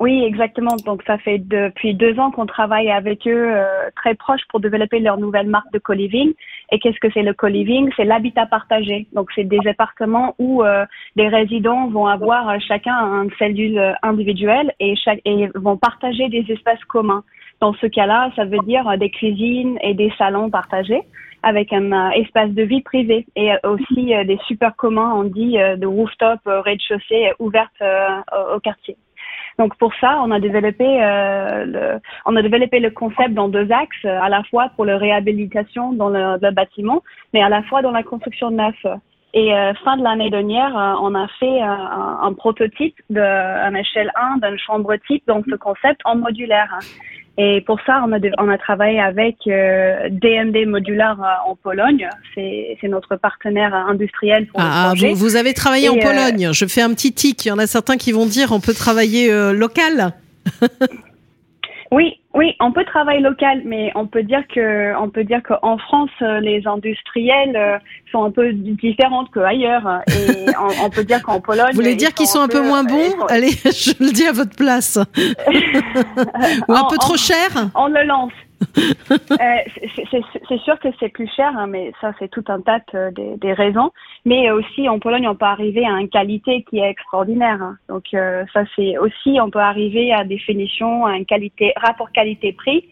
Oui, 0.00 0.24
exactement. 0.24 0.74
Donc, 0.84 1.04
ça 1.06 1.16
fait 1.18 1.38
depuis 1.38 1.94
deux 1.94 2.18
ans 2.18 2.32
qu'on 2.32 2.46
travaille 2.46 2.90
avec 2.90 3.24
eux 3.28 3.52
très 3.94 4.16
proche 4.16 4.40
pour 4.48 4.58
développer 4.58 4.98
leur 4.98 5.16
nouvelle 5.16 5.46
marque 5.46 5.72
de 5.72 5.78
co-living. 5.78 6.32
Et 6.72 6.78
qu'est-ce 6.80 6.98
que 6.98 7.08
c'est 7.12 7.22
le 7.22 7.34
co-living? 7.34 7.90
C'est 7.96 8.04
l'habitat 8.04 8.46
partagé. 8.46 9.06
Donc, 9.12 9.28
c'est 9.34 9.44
des 9.44 9.60
appartements 9.68 10.34
où 10.38 10.64
euh, 10.64 10.86
des 11.14 11.28
résidents 11.28 11.88
vont 11.88 12.06
avoir 12.06 12.58
chacun 12.62 12.94
un 12.94 13.28
cellule 13.38 13.94
individuelle 14.02 14.72
et, 14.80 14.96
chaque, 14.96 15.20
et 15.26 15.48
vont 15.54 15.76
partager 15.76 16.28
des 16.30 16.44
espaces 16.48 16.82
communs. 16.88 17.22
Dans 17.62 17.74
ce 17.74 17.86
cas-là, 17.86 18.28
ça 18.34 18.44
veut 18.44 18.58
dire 18.66 18.84
des 18.98 19.08
cuisines 19.08 19.78
et 19.82 19.94
des 19.94 20.12
salons 20.18 20.50
partagés 20.50 21.02
avec 21.44 21.72
un 21.72 21.92
euh, 21.92 22.10
espace 22.10 22.50
de 22.50 22.62
vie 22.64 22.82
privé 22.82 23.24
et 23.36 23.52
aussi 23.62 24.12
euh, 24.12 24.24
des 24.24 24.36
super 24.48 24.74
communs, 24.74 25.12
on 25.14 25.22
dit, 25.22 25.60
euh, 25.60 25.76
de 25.76 25.86
rooftop, 25.86 26.40
rez-de-chaussée 26.44 27.30
ouvertes 27.38 27.70
au 28.52 28.58
quartier. 28.58 28.96
Donc 29.60 29.76
pour 29.76 29.94
ça, 30.00 30.20
on 30.24 30.32
a 30.32 30.40
développé 30.40 30.84
le, 30.84 32.00
on 32.26 32.34
a 32.34 32.42
développé 32.42 32.80
le 32.80 32.90
concept 32.90 33.32
dans 33.34 33.48
deux 33.48 33.70
axes, 33.70 34.04
à 34.06 34.28
la 34.28 34.42
fois 34.44 34.70
pour 34.74 34.84
la 34.84 34.98
réhabilitation 34.98 35.92
dans 35.92 36.08
le, 36.08 36.50
bâtiment, 36.50 37.02
mais 37.32 37.42
à 37.42 37.48
la 37.48 37.62
fois 37.62 37.80
dans 37.80 37.92
la 37.92 38.02
construction 38.02 38.50
neuf. 38.50 38.74
Et 39.34 39.50
fin 39.84 39.96
de 39.98 40.02
l'année 40.02 40.30
dernière, 40.30 40.72
on 41.02 41.14
a 41.14 41.28
fait 41.38 41.60
un, 41.60 42.18
un 42.22 42.32
prototype 42.32 42.96
d'un 43.10 43.74
échelle 43.74 44.10
1 44.16 44.38
d'une 44.38 44.58
chambre 44.58 44.96
type 45.06 45.22
dans 45.26 45.42
ce 45.48 45.54
concept 45.56 46.00
en 46.04 46.16
modulaire. 46.16 46.78
Et 47.38 47.62
pour 47.62 47.80
ça, 47.86 48.04
on 48.06 48.12
a, 48.12 48.18
on 48.38 48.48
a 48.48 48.58
travaillé 48.58 49.00
avec 49.00 49.36
DMD 49.46 50.56
euh, 50.56 50.66
Modular 50.66 51.18
euh, 51.20 51.50
en 51.50 51.56
Pologne. 51.56 52.08
C'est 52.34 52.76
notre 52.84 53.16
partenaire 53.16 53.74
industriel 53.74 54.46
pour 54.46 54.60
ah, 54.60 54.92
le 54.94 55.08
vous, 55.08 55.14
vous, 55.14 55.36
avez 55.36 55.54
travaillé 55.54 55.88
en 55.88 55.96
euh, 55.96 56.02
Pologne. 56.02 56.50
Je 56.52 56.66
fais 56.66 56.82
un 56.82 56.90
petit 56.90 57.12
tic. 57.12 57.46
Il 57.46 57.48
y 57.48 57.52
en 57.52 57.58
a 57.58 57.66
certains 57.66 57.96
qui 57.96 58.12
vont 58.12 58.26
dire 58.26 58.52
on 58.52 58.60
peut 58.60 58.74
travailler 58.74 59.30
local. 59.52 60.12
Oui, 61.92 62.21
oui, 62.34 62.54
on 62.60 62.72
peut 62.72 62.84
travailler 62.84 63.20
local, 63.20 63.60
mais 63.64 63.92
on 63.94 64.06
peut 64.06 64.22
dire 64.22 64.42
que, 64.54 64.96
on 64.96 65.10
peut 65.10 65.24
dire 65.24 65.42
qu'en 65.42 65.76
France, 65.76 66.10
euh, 66.22 66.40
les 66.40 66.66
industriels 66.66 67.54
euh, 67.56 67.78
sont 68.10 68.24
un 68.24 68.30
peu 68.30 68.52
différentes 68.52 69.30
qu'ailleurs. 69.32 70.00
Et 70.08 70.46
on, 70.82 70.88
peut 70.88 71.04
dire 71.04 71.22
qu'en 71.22 71.40
Pologne. 71.40 71.70
Vous 71.72 71.76
voulez 71.76 71.94
dire 71.94 72.14
qu'ils 72.14 72.26
sont 72.26 72.40
un 72.40 72.48
peu, 72.48 72.62
moins 72.62 72.84
bons? 72.84 73.26
Allez, 73.28 73.50
je 73.64 73.92
le 74.02 74.12
dis 74.12 74.26
à 74.26 74.32
votre 74.32 74.56
place. 74.56 74.98
Ou 76.68 76.72
un 76.72 76.84
peu 76.88 76.96
trop 76.96 77.18
cher? 77.18 77.48
On 77.74 77.88
le 77.88 78.02
lance. 78.04 78.32
Euh, 79.10 79.56
c'est 80.48 80.60
sûr 80.60 80.78
que 80.78 80.88
c'est 80.98 81.08
plus 81.08 81.28
cher, 81.34 81.52
hein, 81.56 81.66
mais 81.66 81.92
ça 82.00 82.12
c'est 82.18 82.30
tout 82.30 82.44
un 82.48 82.60
tas 82.60 82.80
de, 82.92 83.36
des, 83.36 83.52
raisons. 83.52 83.90
Mais 84.24 84.50
aussi 84.50 84.88
en 84.88 84.98
Pologne, 84.98 85.28
on 85.28 85.34
peut 85.34 85.46
arriver 85.46 85.84
à 85.86 86.00
une 86.00 86.08
qualité 86.08 86.64
qui 86.68 86.78
est 86.78 86.90
extraordinaire. 86.90 87.60
Hein. 87.62 87.76
Donc 87.88 88.04
euh, 88.14 88.44
ça 88.52 88.62
c'est 88.76 88.98
aussi, 88.98 89.38
on 89.40 89.50
peut 89.50 89.58
arriver 89.58 90.12
à 90.12 90.24
définition, 90.24 91.06
à 91.06 91.16
une 91.16 91.26
qualité 91.26 91.72
rapport 91.76 92.10
qualité-prix 92.12 92.84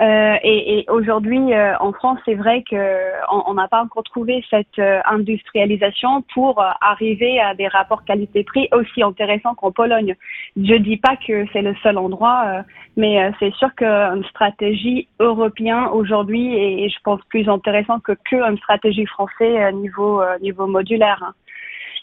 euh, 0.00 0.34
et, 0.42 0.84
aujourd'hui, 0.88 1.52
euh, 1.52 1.74
en 1.78 1.92
France, 1.92 2.18
c'est 2.24 2.34
vrai 2.34 2.64
qu'on 2.68 3.54
n'a 3.54 3.68
pas 3.68 3.82
encore 3.82 4.02
trouvé 4.02 4.44
cette 4.50 4.78
euh, 4.80 5.00
industrialisation 5.04 6.22
pour 6.34 6.60
euh, 6.60 6.68
arriver 6.80 7.38
à 7.40 7.54
des 7.54 7.68
rapports 7.68 8.04
qualité-prix 8.04 8.68
aussi 8.72 9.02
intéressants 9.02 9.54
qu'en 9.54 9.70
Pologne. 9.70 10.16
Je 10.56 10.74
dis 10.74 10.96
pas 10.96 11.16
que 11.16 11.46
c'est 11.52 11.62
le 11.62 11.76
seul 11.82 11.98
endroit, 11.98 12.64
mais 12.96 13.32
c'est 13.38 13.52
sûr 13.54 13.72
qu'une 13.74 14.24
stratégie 14.30 15.08
européenne 15.20 15.86
aujourd'hui 15.92 16.56
est, 16.56 16.88
je 16.88 16.98
pense, 17.04 17.20
plus 17.28 17.48
intéressante 17.48 18.02
que 18.02 18.12
qu'une 18.12 18.56
stratégie 18.58 19.06
française 19.06 19.74
niveau 19.74 20.22
niveau 20.40 20.66
modulaire. 20.66 21.32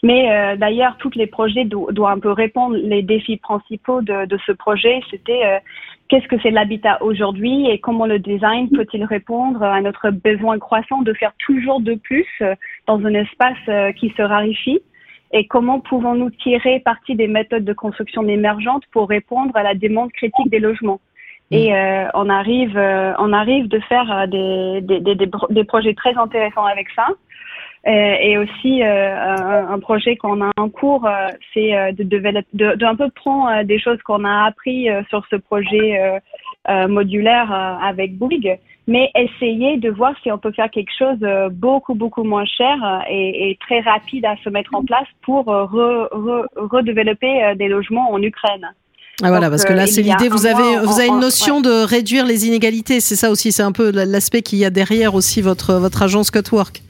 Mais 0.02 0.56
d'ailleurs, 0.56 0.96
tous 0.98 1.12
les 1.14 1.28
projets 1.28 1.64
doivent 1.64 2.16
un 2.16 2.18
peu 2.18 2.32
répondre 2.32 2.76
les 2.76 3.02
défis 3.02 3.36
principaux 3.36 4.02
de, 4.02 4.26
de 4.26 4.38
ce 4.46 4.50
projet. 4.50 5.00
C'était 5.10 5.60
qu'est-ce 6.12 6.28
que 6.28 6.36
c'est 6.42 6.50
l'habitat 6.50 7.02
aujourd'hui 7.02 7.70
et 7.70 7.78
comment 7.78 8.04
le 8.04 8.18
design 8.18 8.68
peut-il 8.68 9.02
répondre 9.02 9.62
à 9.62 9.80
notre 9.80 10.10
besoin 10.10 10.58
croissant 10.58 11.00
de 11.00 11.14
faire 11.14 11.32
toujours 11.38 11.80
de 11.80 11.94
plus 11.94 12.26
euh, 12.42 12.54
dans 12.86 12.98
un 13.06 13.14
espace 13.14 13.56
euh, 13.68 13.92
qui 13.92 14.12
se 14.14 14.20
raréfie 14.20 14.80
et 15.32 15.46
comment 15.46 15.80
pouvons-nous 15.80 16.28
tirer 16.28 16.80
parti 16.80 17.14
des 17.14 17.28
méthodes 17.28 17.64
de 17.64 17.72
construction 17.72 18.28
émergentes 18.28 18.82
pour 18.92 19.08
répondre 19.08 19.56
à 19.56 19.62
la 19.62 19.74
demande 19.74 20.12
critique 20.12 20.50
des 20.50 20.60
logements? 20.60 21.00
Mm. 21.50 21.54
Et 21.54 21.74
euh, 21.74 22.08
on 22.12 22.28
arrive, 22.28 22.76
on 22.76 23.32
arrive 23.32 23.68
de 23.68 23.78
faire 23.80 24.28
des, 24.28 24.82
des, 24.82 25.00
des, 25.00 25.14
des, 25.16 25.64
projets 25.64 25.94
très 25.94 26.14
intéressants 26.14 26.66
avec 26.66 26.90
ça. 26.90 27.08
Euh, 27.84 28.14
et 28.20 28.38
aussi 28.38 28.80
euh, 28.82 29.66
un, 29.68 29.78
projet 29.80 30.14
qu'on 30.16 30.40
a 30.40 30.50
en 30.56 30.68
cours, 30.68 31.04
euh, 31.04 31.28
c'est 31.52 31.72
de, 31.94 32.04
de, 32.04 32.76
de, 32.76 32.84
un 32.84 32.94
peu 32.94 33.10
prendre 33.10 33.64
des 33.64 33.80
choses 33.80 33.98
qu'on 34.04 34.24
a 34.24 34.46
appris 34.46 34.86
sur 35.08 35.24
ce 35.28 35.36
projet 35.36 36.20
modulaire 36.88 37.52
avec 37.82 38.16
Bouygues, 38.16 38.58
mais 38.86 39.10
essayer 39.16 39.78
de 39.78 39.90
voir 39.90 40.14
si 40.22 40.30
on 40.30 40.38
peut 40.38 40.52
faire 40.52 40.70
quelque 40.70 40.92
chose 40.96 41.18
beaucoup 41.50 41.94
beaucoup 41.94 42.22
moins 42.22 42.44
cher 42.44 43.04
et, 43.10 43.50
et 43.50 43.58
très 43.60 43.80
rapide 43.80 44.26
à 44.26 44.36
se 44.44 44.48
mettre 44.48 44.72
en 44.74 44.84
place 44.84 45.08
pour 45.22 45.46
re, 45.46 46.08
re, 46.12 46.46
redévelopper 46.54 47.54
des 47.56 47.66
logements 47.66 48.12
en 48.12 48.22
Ukraine. 48.22 48.68
Ah 49.24 49.28
voilà, 49.28 49.50
parce 49.50 49.64
que 49.64 49.72
là, 49.72 49.86
c'est 49.86 50.02
l'idée. 50.02 50.28
Vous 50.28 50.46
avez, 50.46 50.78
vous 50.84 50.98
avez 50.98 51.08
une 51.08 51.20
notion 51.20 51.60
de 51.60 51.84
réduire 51.84 52.26
les 52.26 52.46
inégalités. 52.46 53.00
C'est 53.00 53.16
ça 53.16 53.30
aussi. 53.30 53.52
C'est 53.52 53.62
un 53.62 53.72
peu 53.72 53.90
l'aspect 53.90 54.42
qu'il 54.42 54.58
y 54.58 54.64
a 54.64 54.70
derrière 54.70 55.16
aussi 55.16 55.42
votre 55.42 55.74
votre 55.74 56.02
agence 56.02 56.30
Cutwork. 56.30 56.82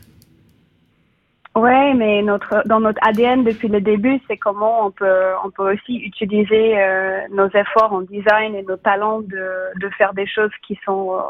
Ouais, 1.55 1.93
mais 1.93 2.23
notre 2.23 2.67
dans 2.67 2.81
notre 2.81 2.99
ADN 3.07 3.45
depuis 3.45 3.69
le 3.69 3.83
début, 3.83 4.19
c'est 4.27 4.39
comment 4.39 4.87
on 4.87 4.91
peut 4.91 5.33
on 5.45 5.51
peut 5.51 5.75
aussi 5.75 5.99
utiliser 5.99 6.81
euh, 6.81 7.21
nos 7.31 7.49
efforts 7.49 7.93
en 7.93 8.01
design 8.01 8.55
et 8.55 8.63
nos 8.63 8.79
talents 8.79 9.21
de 9.21 9.79
de 9.79 9.89
faire 9.99 10.15
des 10.15 10.27
choses 10.27 10.51
qui 10.67 10.79
sont 10.87 11.15
euh, 11.15 11.21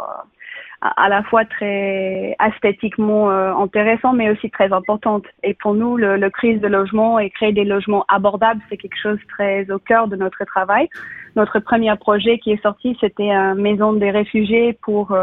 à 0.80 1.08
la 1.08 1.24
fois 1.24 1.44
très 1.44 2.36
esthétiquement 2.46 3.32
euh, 3.32 3.52
intéressantes, 3.54 4.14
mais 4.16 4.30
aussi 4.30 4.48
très 4.48 4.72
importantes. 4.72 5.24
Et 5.42 5.54
pour 5.54 5.74
nous, 5.74 5.96
le, 5.96 6.16
le 6.16 6.30
crise 6.30 6.60
de 6.60 6.68
logement 6.68 7.18
et 7.18 7.28
créer 7.30 7.52
des 7.52 7.64
logements 7.64 8.04
abordables, 8.06 8.60
c'est 8.68 8.76
quelque 8.76 9.00
chose 9.02 9.18
très 9.28 9.68
au 9.72 9.80
cœur 9.80 10.06
de 10.06 10.14
notre 10.14 10.44
travail. 10.44 10.88
Notre 11.34 11.58
premier 11.58 11.94
projet 11.96 12.38
qui 12.38 12.52
est 12.52 12.62
sorti, 12.62 12.96
c'était 13.00 13.30
une 13.30 13.60
maison 13.60 13.92
des 13.92 14.10
réfugiés 14.12 14.78
pour 14.82 15.16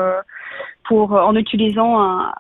pour, 0.90 1.12
en 1.12 1.36
utilisant 1.36 2.02
un, 2.02 2.34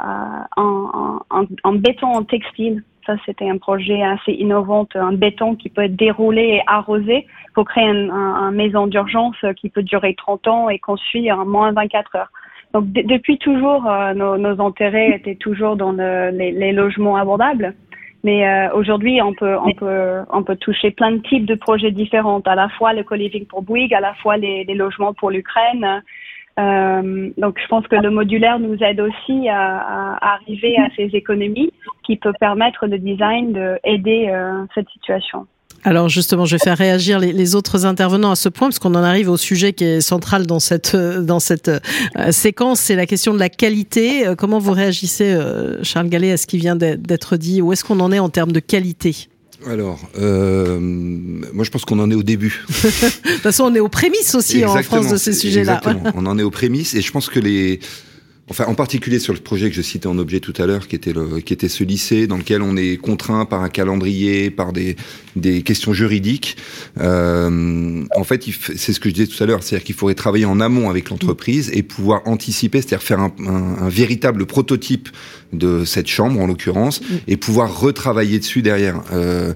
un, 0.57 1.19
un, 1.29 1.45
un, 1.63 1.73
béton 1.75 2.07
en 2.07 2.23
textile. 2.23 2.83
Ça, 3.05 3.13
c'était 3.23 3.47
un 3.47 3.59
projet 3.59 4.01
assez 4.01 4.31
innovant, 4.31 4.87
un 4.95 5.13
béton 5.13 5.55
qui 5.55 5.69
peut 5.69 5.83
être 5.83 5.95
déroulé 5.95 6.41
et 6.41 6.61
arrosé 6.65 7.27
pour 7.53 7.65
créer 7.65 7.85
une 7.85 8.51
maison 8.51 8.87
d'urgence 8.87 9.37
qui 9.57 9.69
peut 9.69 9.83
durer 9.83 10.15
30 10.15 10.47
ans 10.47 10.69
et 10.69 10.79
construire 10.79 11.39
en 11.39 11.45
moins 11.45 11.71
24 11.73 12.15
heures. 12.15 12.31
Donc 12.73 12.91
depuis 12.91 13.37
toujours, 13.37 13.83
nos, 14.15 14.37
nos, 14.37 14.61
intérêts 14.61 15.11
étaient 15.11 15.35
toujours 15.35 15.75
dans 15.75 15.91
le, 15.91 16.31
les, 16.31 16.71
logements 16.71 17.17
abordables. 17.17 17.75
Mais 18.23 18.69
aujourd'hui, 18.73 19.21
on 19.21 19.33
peut, 19.33 20.55
toucher 20.59 20.89
plein 20.89 21.11
de 21.11 21.19
types 21.19 21.45
de 21.45 21.55
projets 21.55 21.91
différents. 21.91 22.41
À 22.45 22.55
la 22.55 22.69
fois 22.69 22.93
le 22.93 23.03
co-living 23.03 23.45
pour 23.45 23.61
Bouygues, 23.61 23.93
à 23.93 24.01
la 24.01 24.15
fois 24.15 24.37
les 24.37 24.65
logements 24.73 25.13
pour 25.13 25.29
l'Ukraine. 25.29 26.01
Euh, 26.59 27.29
donc, 27.37 27.57
je 27.61 27.67
pense 27.67 27.87
que 27.87 27.95
le 27.95 28.09
modulaire 28.09 28.59
nous 28.59 28.77
aide 28.81 28.99
aussi 28.99 29.47
à, 29.49 30.17
arriver 30.21 30.77
à 30.77 30.89
ces 30.95 31.09
économies 31.15 31.71
qui 32.03 32.17
peut 32.17 32.33
permettre 32.39 32.85
le 32.87 32.99
design 32.99 33.53
d'aider 33.53 34.29
euh, 34.29 34.65
cette 34.75 34.89
situation. 34.89 35.47
Alors 35.83 36.09
justement, 36.09 36.45
je 36.45 36.55
vais 36.55 36.63
faire 36.63 36.77
réagir 36.77 37.19
les, 37.19 37.55
autres 37.55 37.85
intervenants 37.85 38.31
à 38.31 38.35
ce 38.35 38.49
point, 38.49 38.67
parce 38.67 38.79
qu'on 38.79 38.95
en 38.95 39.03
arrive 39.03 39.29
au 39.29 39.37
sujet 39.37 39.73
qui 39.73 39.85
est 39.85 40.01
central 40.01 40.45
dans 40.45 40.59
cette 40.59 40.95
dans 40.95 41.39
cette 41.39 41.69
euh, 41.69 42.31
séquence, 42.31 42.79
c'est 42.79 42.95
la 42.95 43.05
question 43.05 43.33
de 43.33 43.39
la 43.39 43.49
qualité. 43.49 44.27
Euh, 44.27 44.35
comment 44.35 44.59
vous 44.59 44.73
réagissez, 44.73 45.31
euh, 45.31 45.81
Charles 45.83 46.09
Gallet, 46.09 46.33
à 46.33 46.37
ce 46.37 46.47
qui 46.47 46.57
vient 46.57 46.75
d'être 46.75 47.37
dit? 47.37 47.61
Où 47.61 47.71
est-ce 47.71 47.83
qu'on 47.85 47.99
en 48.01 48.11
est 48.11 48.19
en 48.19 48.29
termes 48.29 48.51
de 48.51 48.59
qualité? 48.59 49.29
Alors, 49.67 49.99
euh, 50.17 50.79
moi 50.79 51.65
je 51.65 51.69
pense 51.69 51.83
qu'on 51.83 51.99
en 51.99 52.09
est 52.09 52.15
au 52.15 52.23
début. 52.23 52.63
de 52.69 53.31
toute 53.31 53.41
façon, 53.41 53.65
on 53.65 53.75
est 53.75 53.79
aux 53.79 53.89
prémices 53.89 54.33
aussi 54.35 54.63
en 54.63 54.81
France 54.83 55.09
de 55.09 55.17
ces 55.17 55.33
sujets-là. 55.33 55.81
on 56.15 56.25
en 56.25 56.37
est 56.39 56.43
aux 56.43 56.51
prémices 56.51 56.93
et 56.93 57.01
je 57.01 57.11
pense 57.11 57.29
que 57.29 57.39
les 57.39 57.79
enfin 58.49 58.65
en 58.65 58.75
particulier 58.75 59.19
sur 59.19 59.33
le 59.33 59.39
projet 59.39 59.69
que 59.69 59.75
je 59.75 59.81
citais 59.81 60.07
en 60.07 60.17
objet 60.17 60.39
tout 60.39 60.53
à 60.57 60.65
l'heure, 60.65 60.87
qui 60.87 60.95
était 60.95 61.13
le, 61.13 61.39
qui 61.39 61.53
était 61.53 61.69
ce 61.69 61.83
lycée 61.83 62.27
dans 62.27 62.37
lequel 62.37 62.61
on 62.61 62.75
est 62.75 62.97
contraint 62.97 63.45
par 63.45 63.61
un 63.61 63.69
calendrier, 63.69 64.49
par 64.49 64.73
des, 64.73 64.95
des 65.35 65.61
questions 65.61 65.93
juridiques. 65.93 66.57
Euh, 66.99 68.03
en 68.15 68.23
fait, 68.23 68.45
c'est 68.75 68.93
ce 68.93 68.99
que 68.99 69.09
je 69.09 69.13
disais 69.15 69.27
tout 69.27 69.41
à 69.43 69.45
l'heure, 69.45 69.63
c'est-à-dire 69.63 69.85
qu'il 69.85 69.95
faudrait 69.95 70.15
travailler 70.15 70.45
en 70.45 70.59
amont 70.59 70.89
avec 70.89 71.09
l'entreprise 71.09 71.69
et 71.73 71.83
pouvoir 71.83 72.21
anticiper, 72.25 72.81
c'est-à-dire 72.81 73.03
faire 73.03 73.19
un, 73.19 73.33
un, 73.45 73.85
un, 73.85 73.89
véritable 73.89 74.45
prototype 74.45 75.09
de 75.53 75.85
cette 75.85 76.07
chambre 76.07 76.39
en 76.39 76.47
l'occurrence 76.47 77.01
et 77.27 77.37
pouvoir 77.37 77.79
retravailler 77.79 78.39
dessus 78.39 78.61
derrière. 78.61 79.01
Euh, 79.13 79.53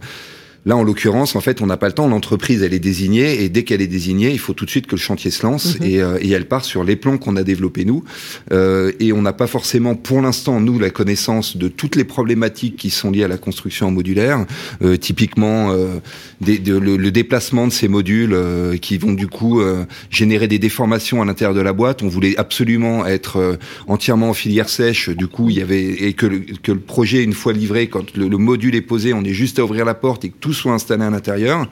Là, 0.65 0.77
en 0.77 0.84
l'occurrence, 0.84 1.36
en 1.36 1.41
fait, 1.41 1.62
on 1.62 1.65
n'a 1.65 1.77
pas 1.77 1.88
le 1.88 1.93
temps. 1.93 2.08
L'entreprise, 2.08 2.63
elle 2.63 2.74
est 2.74 2.79
désignée, 2.79 3.43
et 3.43 3.50
dès 3.50 3.63
qu'elle 3.63 3.82
est 3.82 3.88
désignée, 3.88 4.32
il 4.32 4.39
faut 4.39 4.53
tout 4.53 4.65
de 4.65 4.70
suite 4.70 4.88
que 4.88 4.96
le 4.96 5.01
chantier 5.01 5.32
se 5.32 5.46
lance, 5.46 5.79
mhm. 5.79 5.86
et, 5.86 6.01
euh, 6.01 6.17
et, 6.22 6.32
elle 6.32 6.48
part 6.48 6.65
sur 6.65 6.84
les 6.84 6.96
plans 6.96 7.17
qu'on 7.17 7.36
a 7.36 7.43
développés 7.43 7.86
nous. 7.86 8.03
Euh, 8.51 8.91
et 9.00 9.13
on 9.13 9.22
n'a 9.22 9.34
pas 9.34 9.48
forcément, 9.48 9.96
pour 9.96 10.22
l'instant, 10.22 10.60
nous, 10.60 10.79
la 10.79 10.89
connaissance 10.89 11.58
de 11.58 11.67
toutes 11.67 11.96
les 11.96 12.03
problématiques 12.03 12.75
qui 12.77 12.89
sont 12.89 13.12
liées 13.12 13.24
à 13.24 13.27
la 13.27 13.38
construction 13.38 13.88
en 13.88 13.91
modulaire. 13.91 14.46
Euh, 14.82 14.98
typiquement, 14.98 15.72
euh, 15.72 16.00
des, 16.41 16.60
de, 16.60 16.77
le, 16.77 16.98
le, 16.98 17.12
déplacement 17.12 17.67
de 17.67 17.72
ces 17.72 17.88
modules 17.88 18.34
euh, 18.34 18.77
qui 18.77 18.98
vont 18.98 19.13
du 19.13 19.27
coup 19.27 19.62
générer 20.10 20.48
des 20.48 20.60
déformations 20.60 21.22
à 21.22 21.25
l'intérieur 21.25 21.53
de 21.53 21.62
la 21.62 21.74
boîte. 21.74 22.03
On 22.03 22.08
voulait 22.08 22.38
absolument 22.38 23.05
être 23.05 23.58
entièrement 23.88 24.29
en 24.29 24.34
filière 24.34 24.70
sèche. 24.70 25.10
Du 25.10 25.27
coup, 25.27 25.50
il 25.50 25.58
y 25.58 25.62
avait 25.62 25.84
et 25.84 26.13
que 26.13 26.25
le, 26.25 26.39
que 26.39 26.72
le 26.72 26.79
projet, 26.79 27.24
une 27.24 27.34
fois 27.34 27.53
livré, 27.53 27.88
quand 27.88 28.15
le, 28.15 28.27
le 28.27 28.38
module 28.38 28.75
est 28.75 28.82
posé, 28.82 29.13
on 29.13 29.24
est 29.24 29.34
juste 29.34 29.60
à 29.60 29.63
ouvrir 29.63 29.86
la 29.86 29.93
porte 29.93 30.25
et 30.25 30.29
que 30.29 30.38
tout 30.39 30.52
soit 30.53 30.74
installé 30.74 31.03
à 31.03 31.10
l'intérieur. 31.10 31.67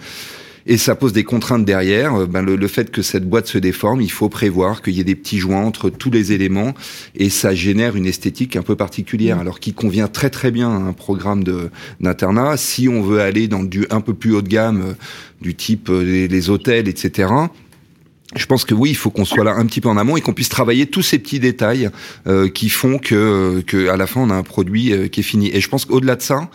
Et 0.68 0.78
ça 0.78 0.96
pose 0.96 1.14
des 1.14 1.24
contraintes 1.24 1.66
derrière. 1.66 2.14
Euh, 2.16 2.26
ben 2.28 2.42
le, 2.42 2.56
le, 2.56 2.68
fait 2.68 2.92
que 2.92 3.02
cette 3.02 3.28
boîte 3.28 3.48
se 3.48 3.58
déforme, 3.58 4.02
il 4.02 4.12
faut 4.12 4.30
prévoir 4.30 4.82
qu'il 4.82 4.94
y 4.94 5.00
ait 5.00 5.04
des 5.04 5.16
petits 5.16 5.40
joints 5.40 5.64
entre 5.64 5.90
tous 5.90 6.12
les 6.12 6.34
éléments, 6.34 6.74
et 7.16 7.30
ça 7.30 7.56
génère 7.56 7.96
une 7.96 8.06
esthétique 8.06 8.56
un 8.56 8.62
peu 8.62 8.76
particulière. 8.76 9.38
Mmh. 9.38 9.42
Alors 9.42 9.60
qui 9.60 9.74
convient 9.74 10.08
très 10.08 10.30
très 10.30 10.52
bien 10.52 10.70
à 10.70 10.76
un 10.76 10.94
programme 10.94 11.44
d'internat. 12.00 12.58
Si 12.58 12.88
on 12.88 13.02
veut 13.02 13.22
aller 13.22 13.48
dans 13.48 13.64
du 13.64 13.86
un 13.90 14.02
peu 14.02 14.14
plus 14.14 14.34
haut 14.36 14.42
de 14.42 14.50
gamme, 14.50 14.82
euh, 14.82 14.94
du 15.42 15.56
type 15.56 15.90
euh, 15.90 16.04
les, 16.04 16.28
les 16.28 16.50
hôtels, 16.50 16.88
etc 16.88 17.30
je 18.36 18.46
pense 18.46 18.66
que 18.66 18.74
oui, 18.74 18.92
il 18.92 18.96
faut 18.96 19.10
qu'on 19.10 19.26
soit 19.26 19.44
là 19.44 19.56
un 19.56 19.66
petit 19.66 19.82
peu 19.82 19.90
en 19.90 19.98
amont 19.98 20.16
et 20.18 20.22
qu'on 20.22 20.34
puisse 20.34 20.50
travailler 20.50 20.86
tous 20.86 21.02
ces 21.02 21.20
petits 21.20 21.40
détails 21.40 21.90
euh, 22.28 22.48
qui 22.50 22.70
font 22.70 22.98
que, 22.98 23.62
que 23.68 23.90
à 23.90 23.98
la 23.98 24.08
fin 24.08 24.22
on 24.22 24.30
a 24.30 24.36
un 24.36 24.44
produit 24.44 24.94
euh, 24.94 25.08
qui 25.08 25.20
est 25.20 25.24
fini. 25.24 25.50
Et 25.54 25.60
je 25.60 25.68
pense 25.68 25.86
qu'au-delà 25.86 26.16
de 26.16 26.22
ça, 26.22 26.50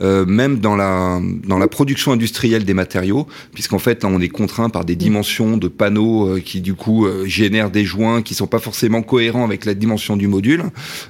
euh, 0.00 0.26
même 0.26 0.58
dans 0.58 0.76
la 0.76 1.20
dans 1.44 1.58
la 1.58 1.68
production 1.68 2.12
industrielle 2.12 2.64
des 2.64 2.74
matériaux, 2.74 3.26
puisqu'en 3.54 3.78
fait 3.78 4.02
là 4.02 4.10
on 4.12 4.20
est 4.20 4.28
contraint 4.28 4.68
par 4.68 4.84
des 4.84 4.96
dimensions 4.96 5.56
de 5.56 5.68
panneaux 5.68 6.28
euh, 6.28 6.40
qui 6.40 6.60
du 6.60 6.74
coup 6.74 7.06
euh, 7.06 7.24
génèrent 7.26 7.70
des 7.70 7.84
joints 7.84 8.22
qui 8.22 8.34
sont 8.34 8.46
pas 8.46 8.58
forcément 8.58 9.02
cohérents 9.02 9.44
avec 9.44 9.64
la 9.64 9.74
dimension 9.74 10.16
du 10.16 10.28
module. 10.28 10.64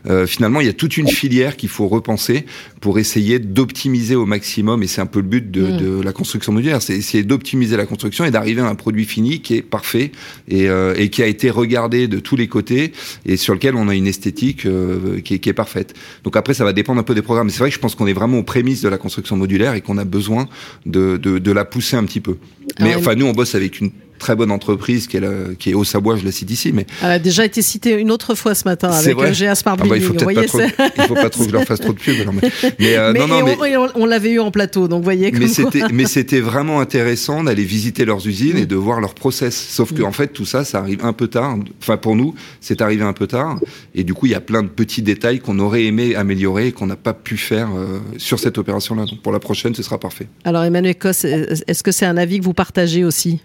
Euh, 0.09 0.27
finalement, 0.27 0.61
il 0.61 0.67
y 0.67 0.71
a 0.71 0.73
toute 0.73 0.97
une 0.97 1.09
filière 1.09 1.57
qu'il 1.57 1.69
faut 1.69 1.89
repenser 1.89 2.47
pour 2.81 2.99
essayer 2.99 3.39
d'optimiser 3.39 4.15
au 4.15 4.27
maximum. 4.27 4.83
Et 4.83 4.87
c'est 4.87 5.01
un 5.01 5.07
peu 5.07 5.21
le 5.21 5.27
but 5.27 5.51
de, 5.51 5.63
mmh. 5.63 5.77
de 5.79 6.01
la 6.01 6.13
construction 6.13 6.53
modulaire, 6.53 6.83
c'est 6.83 6.97
essayer 6.97 7.25
d'optimiser 7.25 7.77
la 7.77 7.87
construction 7.87 8.25
et 8.25 8.31
d'arriver 8.31 8.61
à 8.61 8.69
un 8.69 8.75
produit 8.75 9.05
fini 9.05 9.41
qui 9.41 9.57
est 9.57 9.63
parfait 9.63 10.12
et, 10.49 10.69
euh, 10.69 10.95
et, 10.97 11.09
qui 11.11 11.23
a 11.23 11.27
été 11.27 11.51
regardé 11.51 12.09
de 12.09 12.19
tous 12.19 12.37
les 12.37 12.49
côtés 12.49 12.93
et 13.27 13.37
sur 13.37 13.55
lequel 13.55 13.77
on 13.77 13.89
a 13.89 13.95
une 13.95 14.07
esthétique 14.07 14.67
euh, 14.67 15.21
qui, 15.21 15.35
est, 15.35 15.39
qui, 15.39 15.49
est, 15.49 15.55
parfaite. 15.55 15.95
Donc 16.25 16.37
après, 16.37 16.55
ça 16.55 16.65
va 16.65 16.73
dépendre 16.73 17.01
un 17.01 17.05
peu 17.05 17.15
des 17.15 17.23
programmes. 17.23 17.51
C'est 17.51 17.59
vrai 17.59 17.69
que 17.69 17.75
je 17.75 17.81
pense 17.81 17.95
qu'on 17.95 18.07
est 18.07 18.13
vraiment 18.13 18.39
aux 18.39 18.43
prémices 18.43 18.83
de 18.83 18.89
la 18.89 18.99
construction 18.99 19.37
modulaire 19.37 19.75
et 19.75 19.81
qu'on 19.81 19.99
a 19.99 20.05
besoin 20.05 20.49
de, 20.87 21.17
de, 21.17 21.39
de, 21.39 21.53
la 21.53 21.65
pousser 21.65 21.97
un 21.97 22.05
petit 22.05 22.21
peu. 22.21 22.37
Mais 22.81 22.93
ah 22.95 22.99
enfin, 22.99 23.15
nous, 23.15 23.27
on 23.27 23.33
bosse 23.33 23.55
avec 23.55 23.81
une 23.81 23.91
très 24.23 24.37
bonne 24.37 24.53
entreprise 24.53 25.09
qui 25.09 25.17
est, 25.17 25.21
la, 25.21 25.55
qui 25.59 25.71
est 25.71 25.75
au 25.75 25.83
Savoie, 25.83 26.17
je 26.17 26.25
la 26.25 26.31
cite 26.31 26.51
ici. 26.51 26.73
Mais 26.73 26.87
elle 27.03 27.11
a 27.11 27.19
déjà 27.19 27.45
été 27.45 27.61
citée 27.61 27.99
une 27.99 28.11
autre 28.13 28.35
fois 28.37 28.55
ce 28.55 28.65
matin 28.65 28.91
avec 28.91 29.17
vrai 29.17 29.33
GA 29.33 29.55
Smart 29.57 29.77
ah 29.81 29.85
bah, 29.85 29.97
il 29.97 30.03
faut 30.03 30.15
il 30.15 31.03
faut 31.09 31.15
pas 31.15 31.29
trop 31.29 31.43
que 31.43 31.51
je 31.51 31.53
leur 31.53 31.65
fasse 31.65 31.81
trop 31.81 31.93
de 31.93 31.99
pub. 31.99 32.21
Alors, 32.21 32.33
mais, 32.33 32.51
mais, 32.79 32.97
euh, 32.97 33.13
mais, 33.13 33.19
non, 33.19 33.27
non, 33.27 33.45
mais 33.45 33.77
on, 33.77 33.89
on 33.97 34.07
l'avait 34.07 34.31
eu 34.31 34.39
en 34.39 34.53
plateau, 34.53 34.87
donc 34.87 35.03
voyez. 35.03 35.33
Mais 35.33 35.49
c'était, 35.49 35.83
mais 35.93 36.07
c'était 36.07 36.41
vraiment 36.41 36.81
intéressant 36.81 37.43
d'aller 37.43 37.65
visiter 37.65 38.05
leurs 38.05 38.27
usines 38.27 38.55
mmh. 38.55 38.63
et 38.63 38.67
de 38.67 38.77
voir 38.77 39.01
leur 39.01 39.15
process. 39.15 39.57
Sauf 39.57 39.91
mmh. 39.91 39.95
que 39.97 40.03
en 40.03 40.13
fait, 40.13 40.29
tout 40.29 40.45
ça, 40.45 40.65
ça 40.65 40.79
arrive 40.79 41.05
un 41.05 41.13
peu 41.13 41.27
tard. 41.27 41.57
Enfin, 41.81 41.97
pour 41.97 42.15
nous, 42.15 42.35
c'est 42.61 42.81
arrivé 42.81 43.03
un 43.03 43.13
peu 43.13 43.27
tard. 43.27 43.59
Et 43.95 44.05
du 44.05 44.15
coup, 44.15 44.27
il 44.27 44.33
y 44.33 44.37
a 44.37 44.41
plein 44.41 44.63
de 44.63 44.69
petits 44.69 45.03
détails 45.03 45.41
qu'on 45.41 45.59
aurait 45.59 45.85
aimé 45.85 46.15
améliorer 46.15 46.69
et 46.69 46.73
qu'on 46.73 46.87
n'a 46.87 46.97
pas 46.97 47.15
pu 47.15 47.37
faire 47.37 47.71
euh, 47.75 47.99
sur 48.19 48.39
cette 48.39 48.57
opération-là. 48.57 49.05
Donc 49.07 49.21
pour 49.21 49.33
la 49.33 49.41
prochaine, 49.41 49.75
ce 49.75 49.83
sera 49.83 49.99
parfait. 49.99 50.29
Alors 50.45 50.63
Emmanuel 50.63 50.97
Cos, 50.97 51.25
est-ce 51.25 51.83
que 51.83 51.91
c'est 51.91 52.07
un 52.07 52.17
avis 52.17 52.39
que 52.39 52.45
vous 52.45 52.55
partagez 52.55 53.05
aussi? 53.05 53.41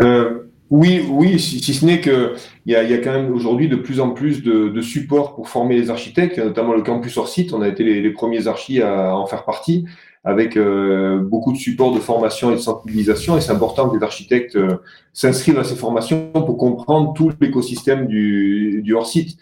Euh, 0.00 0.38
oui, 0.70 1.02
oui, 1.08 1.38
si, 1.38 1.60
si 1.60 1.72
ce 1.72 1.84
n'est 1.84 2.00
qu'il 2.00 2.34
y 2.66 2.74
a, 2.74 2.82
y 2.82 2.92
a 2.92 2.98
quand 2.98 3.12
même 3.12 3.32
aujourd'hui 3.32 3.68
de 3.68 3.76
plus 3.76 4.00
en 4.00 4.10
plus 4.10 4.42
de, 4.42 4.68
de 4.68 4.80
supports 4.82 5.34
pour 5.34 5.48
former 5.48 5.76
les 5.76 5.88
architectes, 5.88 6.38
notamment 6.38 6.74
le 6.74 6.82
campus 6.82 7.16
hors 7.16 7.28
site. 7.28 7.54
On 7.54 7.62
a 7.62 7.68
été 7.68 7.84
les, 7.84 8.02
les 8.02 8.10
premiers 8.10 8.46
archis 8.48 8.82
à 8.82 9.16
en 9.16 9.26
faire 9.26 9.44
partie, 9.44 9.86
avec 10.24 10.58
euh, 10.58 11.20
beaucoup 11.20 11.52
de 11.52 11.56
supports 11.56 11.94
de 11.94 12.00
formation 12.00 12.50
et 12.50 12.56
de 12.56 12.60
sensibilisation. 12.60 13.38
Et 13.38 13.40
c'est 13.40 13.52
important 13.52 13.88
que 13.88 13.96
les 13.96 14.02
architectes 14.02 14.56
euh, 14.56 14.76
s'inscrivent 15.14 15.58
à 15.58 15.64
ces 15.64 15.76
formations 15.76 16.32
pour 16.32 16.58
comprendre 16.58 17.14
tout 17.14 17.32
l'écosystème 17.40 18.06
du, 18.06 18.82
du 18.82 18.94
hors 18.94 19.06
site. 19.06 19.38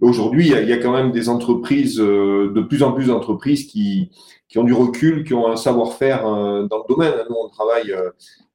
Aujourd'hui, 0.00 0.46
il, 0.46 0.56
il 0.62 0.68
y, 0.68 0.72
a, 0.72 0.76
quand 0.76 0.92
même 0.92 1.10
des 1.10 1.28
entreprises, 1.28 1.98
euh, 2.00 2.52
de 2.54 2.60
plus 2.60 2.84
en 2.84 2.92
plus 2.92 3.06
d'entreprises 3.06 3.66
qui, 3.66 4.10
qui 4.48 4.58
ont 4.58 4.64
du 4.64 4.72
recul, 4.72 5.24
qui 5.24 5.34
ont 5.34 5.48
un 5.50 5.56
savoir-faire 5.56 6.24
euh, 6.24 6.68
dans 6.68 6.78
le 6.78 6.94
domaine. 6.94 7.14
Nous, 7.28 7.36
on 7.36 7.48
travaille 7.48 7.92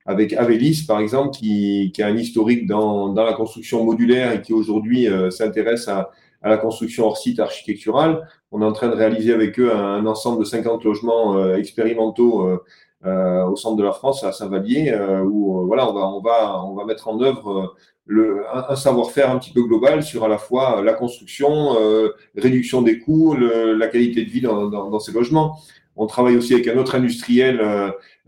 avec 0.06 0.34
Avelis, 0.34 0.84
par 0.88 1.00
exemple, 1.00 1.32
qui, 1.32 1.92
qui 1.94 2.02
a 2.04 2.08
un 2.08 2.18
historique 2.18 2.68
dans, 2.68 3.10
dans, 3.10 3.24
la 3.24 3.34
construction 3.34 3.84
modulaire 3.84 4.34
et 4.34 4.42
qui 4.42 4.54
aujourd'hui 4.54 5.08
euh, 5.08 5.30
s'intéresse 5.30 5.88
à, 5.88 6.12
à, 6.42 6.50
la 6.50 6.58
construction 6.58 7.06
hors 7.06 7.18
site 7.18 7.40
architecturale. 7.40 8.28
On 8.52 8.62
est 8.62 8.66
en 8.66 8.74
train 8.74 8.90
de 8.90 8.96
réaliser 8.96 9.34
avec 9.34 9.60
eux 9.60 9.74
un, 9.74 9.96
un 9.96 10.06
ensemble 10.06 10.40
de 10.40 10.46
50 10.46 10.84
logements 10.84 11.38
euh, 11.38 11.56
expérimentaux 11.56 12.48
euh, 12.48 12.58
euh, 13.06 13.46
au 13.46 13.56
centre 13.56 13.78
de 13.78 13.84
la 13.84 13.92
France, 13.92 14.24
à 14.24 14.32
Saint-Vallier, 14.32 14.92
euh, 14.92 15.24
où 15.24 15.66
voilà, 15.68 15.90
on 15.90 15.94
va, 15.94 16.08
on, 16.08 16.22
va, 16.22 16.64
on 16.66 16.74
va 16.74 16.86
mettre 16.86 17.08
en 17.08 17.22
œuvre 17.22 17.76
le, 18.06 18.44
un, 18.54 18.66
un 18.70 18.76
savoir-faire 18.76 19.30
un 19.30 19.40
petit 19.40 19.52
peu 19.52 19.64
global 19.64 20.04
sur 20.04 20.24
à 20.24 20.28
la 20.28 20.38
fois 20.38 20.82
la 20.82 20.94
construction, 20.94 21.76
réduction 22.36 22.82
des 22.82 23.00
coûts, 23.00 23.36
le, 23.36 23.74
la 23.74 23.88
qualité 23.88 24.24
de 24.24 24.30
vie 24.30 24.42
dans, 24.42 24.68
dans, 24.68 24.90
dans 24.90 25.00
ces 25.00 25.12
logements. 25.12 25.58
On 25.96 26.08
travaille 26.08 26.38
aussi 26.38 26.54
avec 26.54 26.68
un 26.68 26.78
autre 26.78 26.96
industriel 26.96 27.62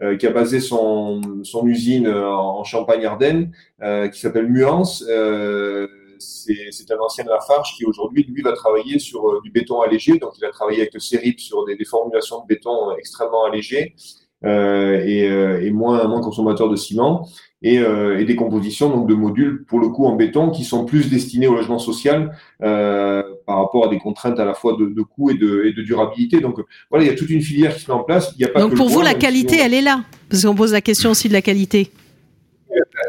euh, 0.01 0.05
euh, 0.05 0.17
qui 0.17 0.27
a 0.27 0.31
basé 0.31 0.59
son, 0.59 1.21
son 1.43 1.65
usine 1.67 2.07
euh, 2.07 2.29
en 2.29 2.63
Champagne-Ardenne, 2.63 3.51
euh, 3.81 4.07
qui 4.07 4.19
s'appelle 4.19 4.47
Muance. 4.47 5.03
Euh, 5.09 5.87
c'est 6.17 6.91
un 6.91 6.99
ancien 6.99 7.25
Lafarge 7.25 7.75
qui 7.75 7.85
aujourd'hui, 7.85 8.23
lui, 8.23 8.41
va 8.41 8.53
travailler 8.53 8.99
sur 8.99 9.41
du 9.41 9.51
béton 9.51 9.81
allégé. 9.81 10.17
Donc, 10.17 10.31
il 10.37 10.45
a 10.45 10.49
travaillé 10.49 10.79
avec 10.81 10.93
le 10.93 10.99
CERIP 10.99 11.39
sur 11.39 11.65
des, 11.65 11.75
des 11.75 11.85
formulations 11.85 12.41
de 12.41 12.47
béton 12.47 12.95
extrêmement 12.97 13.43
allégées 13.43 13.95
et, 14.43 15.25
et 15.25 15.71
moins, 15.71 16.07
moins 16.07 16.21
consommateurs 16.21 16.69
de 16.69 16.77
ciment. 16.77 17.27
Et, 17.67 17.79
euh, 17.79 18.19
et, 18.19 18.25
des 18.25 18.35
compositions 18.35 18.91
donc 18.91 19.07
de 19.07 19.15
modules 19.15 19.65
pour 19.65 19.79
le 19.79 19.89
coup 19.89 20.05
en 20.05 20.15
béton 20.15 20.51
qui 20.51 20.63
sont 20.63 20.85
plus 20.85 21.09
destinés 21.09 21.47
au 21.47 21.55
logement 21.55 21.79
social 21.79 22.37
euh, 22.61 23.23
par 23.47 23.57
rapport 23.57 23.87
à 23.87 23.89
des 23.89 23.97
contraintes 23.97 24.39
à 24.39 24.45
la 24.45 24.53
fois 24.53 24.77
de, 24.79 24.85
de 24.85 25.01
coût 25.01 25.31
et 25.31 25.33
de, 25.33 25.63
et 25.65 25.73
de, 25.73 25.81
durabilité. 25.81 26.41
Donc 26.41 26.59
voilà, 26.91 27.05
il 27.05 27.07
y 27.07 27.11
a 27.11 27.15
toute 27.15 27.31
une 27.31 27.41
filière 27.41 27.73
qui 27.73 27.81
se 27.81 27.89
met 27.89 27.97
en 27.97 28.03
place. 28.03 28.33
Il 28.37 28.41
y 28.41 28.45
a 28.45 28.49
pas 28.49 28.59
donc 28.59 28.75
pour 28.75 28.87
vous, 28.87 29.01
la 29.01 29.15
qualité, 29.15 29.57
elle 29.57 29.73
est 29.73 29.81
là 29.81 30.03
Parce 30.29 30.45
qu'on 30.45 30.53
pose 30.53 30.73
la 30.73 30.81
question 30.81 31.09
aussi 31.09 31.27
de 31.27 31.33
la 31.33 31.41
qualité. 31.41 31.91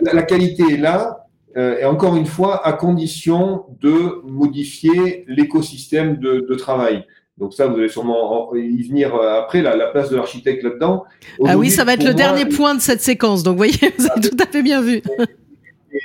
La, 0.03 0.15
la 0.15 0.23
qualité 0.23 0.63
est 0.73 0.79
là, 0.79 1.27
euh, 1.57 1.79
et 1.79 1.85
encore 1.85 2.17
une 2.17 2.27
fois, 2.27 2.67
à 2.67 2.73
condition 2.73 3.65
de 3.81 4.21
modifier 4.25 5.25
l'écosystème 5.27 6.17
de, 6.17 6.47
de, 6.49 6.55
travail. 6.55 7.05
Donc 7.39 7.53
ça, 7.53 7.67
vous 7.67 7.77
allez 7.77 7.89
sûrement 7.89 8.55
y 8.55 8.83
venir 8.83 9.15
euh, 9.15 9.41
après, 9.41 9.61
la, 9.61 9.77
la 9.77 9.89
place 9.89 10.09
de 10.09 10.17
l'architecte 10.17 10.63
là-dedans. 10.63 11.05
Ah 11.45 11.59
oui, 11.59 11.71
ça 11.71 11.85
va 11.85 11.93
être 11.93 12.01
le 12.03 12.13
moi, 12.13 12.15
dernier 12.15 12.47
point 12.47 12.75
de 12.75 12.81
cette 12.81 13.03
séquence. 13.03 13.43
Donc, 13.43 13.53
vous 13.53 13.59
voyez, 13.59 13.75
vous 13.99 14.07
avez 14.07 14.29
tout 14.29 14.37
à 14.43 14.47
fait 14.47 14.63
bien 14.63 14.81
vu. 14.81 15.03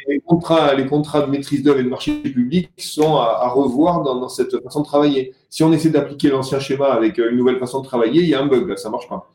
les, 0.09 0.19
contrats, 0.19 0.73
les 0.73 0.85
contrats 0.85 1.21
de 1.21 1.31
maîtrise 1.31 1.63
d'œuvre 1.63 1.79
et 1.79 1.83
de 1.83 1.89
marché 1.89 2.13
public 2.15 2.69
sont 2.77 3.15
à, 3.15 3.47
revoir 3.47 4.03
dans, 4.03 4.27
cette 4.27 4.61
façon 4.61 4.81
de 4.81 4.85
travailler. 4.85 5.33
Si 5.49 5.63
on 5.63 5.71
essaie 5.71 5.89
d'appliquer 5.89 6.29
l'ancien 6.29 6.59
schéma 6.59 6.87
avec 6.87 7.17
une 7.17 7.37
nouvelle 7.37 7.59
façon 7.59 7.79
de 7.79 7.85
travailler, 7.85 8.23
il 8.23 8.29
y 8.29 8.35
a 8.35 8.41
un 8.41 8.47
bug, 8.47 8.67
là, 8.67 8.75
ça 8.75 8.89
marche 8.89 9.07
pas. 9.07 9.31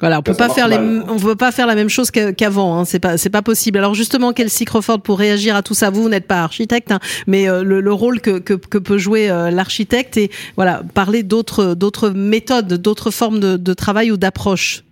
Voilà, 0.00 0.18
on 0.18 0.22
peut 0.22 0.34
pas 0.34 0.48
faire 0.48 0.66
les, 0.66 0.76
on 0.76 1.18
peut 1.18 1.36
pas 1.36 1.52
faire 1.52 1.66
la 1.66 1.74
même 1.74 1.88
chose 1.88 2.10
qu'avant. 2.10 2.78
Hein, 2.78 2.84
c'est 2.84 3.00
pas, 3.00 3.16
c'est 3.18 3.30
pas 3.30 3.42
possible. 3.42 3.78
Alors 3.78 3.94
justement, 3.94 4.32
quel 4.32 4.48
Crawford 4.48 5.00
pour 5.02 5.18
réagir 5.18 5.54
à 5.54 5.62
tout 5.62 5.74
ça? 5.74 5.90
Vous, 5.90 6.02
vous 6.02 6.08
n'êtes 6.08 6.26
pas 6.26 6.42
architecte, 6.42 6.90
hein, 6.90 7.00
mais 7.26 7.48
euh, 7.48 7.62
le, 7.62 7.92
rôle 7.92 8.20
que, 8.20 8.38
que, 8.38 8.54
que 8.54 8.78
peut 8.78 8.98
jouer 8.98 9.30
euh, 9.30 9.50
l'architecte 9.50 10.16
et 10.16 10.30
voilà, 10.56 10.82
parler 10.94 11.22
d'autres, 11.22 11.74
d'autres 11.74 12.10
méthodes, 12.10 12.74
d'autres 12.74 13.10
formes 13.10 13.40
de, 13.40 13.56
de 13.56 13.74
travail 13.74 14.10
ou 14.10 14.16
d'approche. 14.16 14.84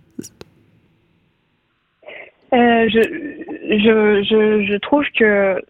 Euh, 2.51 2.89
je, 2.89 2.99
je, 3.69 4.23
je, 4.23 4.65
je, 4.65 4.77
trouve 4.77 5.05
que 5.17 5.61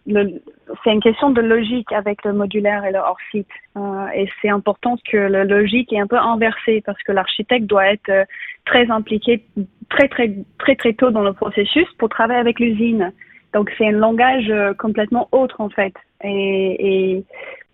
c'est 0.82 0.92
une 0.92 1.02
question 1.02 1.30
de 1.30 1.42
logique 1.42 1.92
avec 1.92 2.24
le 2.24 2.32
modulaire 2.32 2.84
et 2.84 2.92
le 2.92 2.98
hors-site. 2.98 3.48
Euh, 3.76 4.06
et 4.14 4.28
c'est 4.40 4.48
important 4.48 4.96
que 5.10 5.18
la 5.18 5.44
logique 5.44 5.92
est 5.92 6.00
un 6.00 6.06
peu 6.06 6.16
inversée 6.16 6.82
parce 6.84 7.00
que 7.02 7.12
l'architecte 7.12 7.66
doit 7.66 7.86
être 7.92 8.08
euh, 8.08 8.24
très 8.64 8.90
impliqué 8.90 9.44
très, 9.90 10.08
très, 10.08 10.32
très, 10.58 10.76
très 10.76 10.94
tôt 10.94 11.10
dans 11.10 11.22
le 11.22 11.34
processus 11.34 11.86
pour 11.98 12.08
travailler 12.08 12.40
avec 12.40 12.58
l'usine. 12.58 13.12
Donc 13.52 13.70
c'est 13.76 13.88
un 13.88 13.92
langage 13.92 14.48
euh, 14.48 14.72
complètement 14.72 15.28
autre 15.32 15.60
en 15.60 15.68
fait. 15.68 15.92
Et, 16.24 17.16
et 17.16 17.24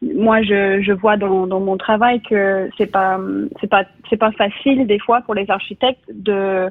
moi, 0.03 0.43
je, 0.43 0.83
je 0.83 0.93
vois 0.93 1.17
dans, 1.17 1.47
dans, 1.47 1.61
mon 1.61 1.77
travail 1.77 2.21
que 2.23 2.69
c'est 2.77 2.91
pas, 2.91 3.21
c'est 3.61 3.71
pas, 3.71 3.85
c'est 4.11 4.17
pas 4.17 4.33
facile 4.33 4.87
des 4.87 4.99
fois 4.99 5.21
pour 5.21 5.35
les 5.35 5.49
architectes 5.51 6.05
de 6.13 6.69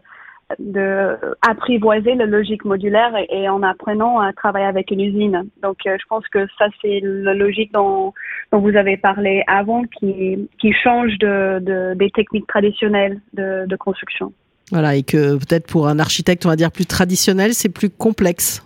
de 0.60 1.18
apprivoiser 1.42 2.16
la 2.16 2.26
logique 2.26 2.66
modulaire 2.66 3.14
et, 3.30 3.50
en 3.50 3.64
apprenant 3.64 4.20
à 4.20 4.32
travailler 4.34 4.68
avec 4.68 4.92
une 4.92 5.02
usine. 5.02 5.50
Donc, 5.62 5.78
euh, 5.86 5.98
je 6.00 6.06
pense 6.08 6.28
que 6.28 6.46
ça, 6.58 6.66
c'est 6.82 7.00
la 7.04 7.34
logique 7.34 7.74
dont, 7.74 8.14
dont, 8.52 8.60
vous 8.60 8.76
avez 8.76 8.98
parlé 8.98 9.44
avant 9.48 9.84
qui, 9.84 10.48
qui 10.60 10.72
change 10.74 11.18
de, 11.18 11.60
de 11.60 11.94
des 11.96 12.12
techniques 12.12 12.48
traditionnelles 12.48 13.20
de, 13.34 13.66
de 13.68 13.76
construction. 13.76 14.34
Voilà, 14.72 14.96
et 14.96 15.04
que 15.04 15.38
peut-être 15.38 15.68
pour 15.68 15.88
un 15.88 16.00
architecte, 16.00 16.46
on 16.46 16.50
va 16.50 16.56
dire 16.56 16.72
plus 16.72 16.86
traditionnel, 16.86 17.54
c'est 17.54 17.70
plus 17.70 17.90
complexe. 17.90 18.62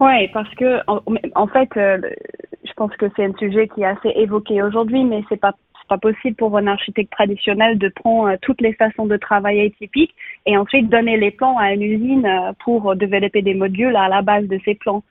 Oui, 0.00 0.28
parce 0.32 0.52
que 0.54 0.80
en, 0.86 1.02
en 1.34 1.46
fait, 1.48 1.68
euh, 1.76 1.98
je 2.64 2.72
pense 2.74 2.94
que 2.96 3.06
c'est 3.16 3.24
un 3.24 3.34
sujet 3.38 3.68
qui 3.68 3.82
est 3.82 3.86
assez 3.86 4.12
évoqué 4.14 4.62
aujourd'hui, 4.62 5.04
mais 5.04 5.24
c'est 5.28 5.40
pas 5.40 5.54
pas 5.88 5.98
possible 5.98 6.36
pour 6.36 6.56
un 6.56 6.66
architecte 6.66 7.10
traditionnel 7.10 7.78
de 7.78 7.88
prendre 7.88 8.28
euh, 8.28 8.36
toutes 8.40 8.60
les 8.60 8.74
façons 8.74 9.06
de 9.06 9.16
travailler 9.16 9.70
typiques 9.72 10.14
et 10.46 10.56
ensuite 10.56 10.88
donner 10.88 11.16
les 11.16 11.30
plans 11.30 11.58
à 11.58 11.72
une 11.72 11.82
usine 11.82 12.26
euh, 12.26 12.52
pour 12.64 12.94
développer 12.94 13.42
des 13.42 13.54
modules 13.54 13.96
à 13.96 14.08
la 14.08 14.22
base 14.22 14.46
de 14.46 14.60
ces 14.64 14.74
plans. 14.74 15.02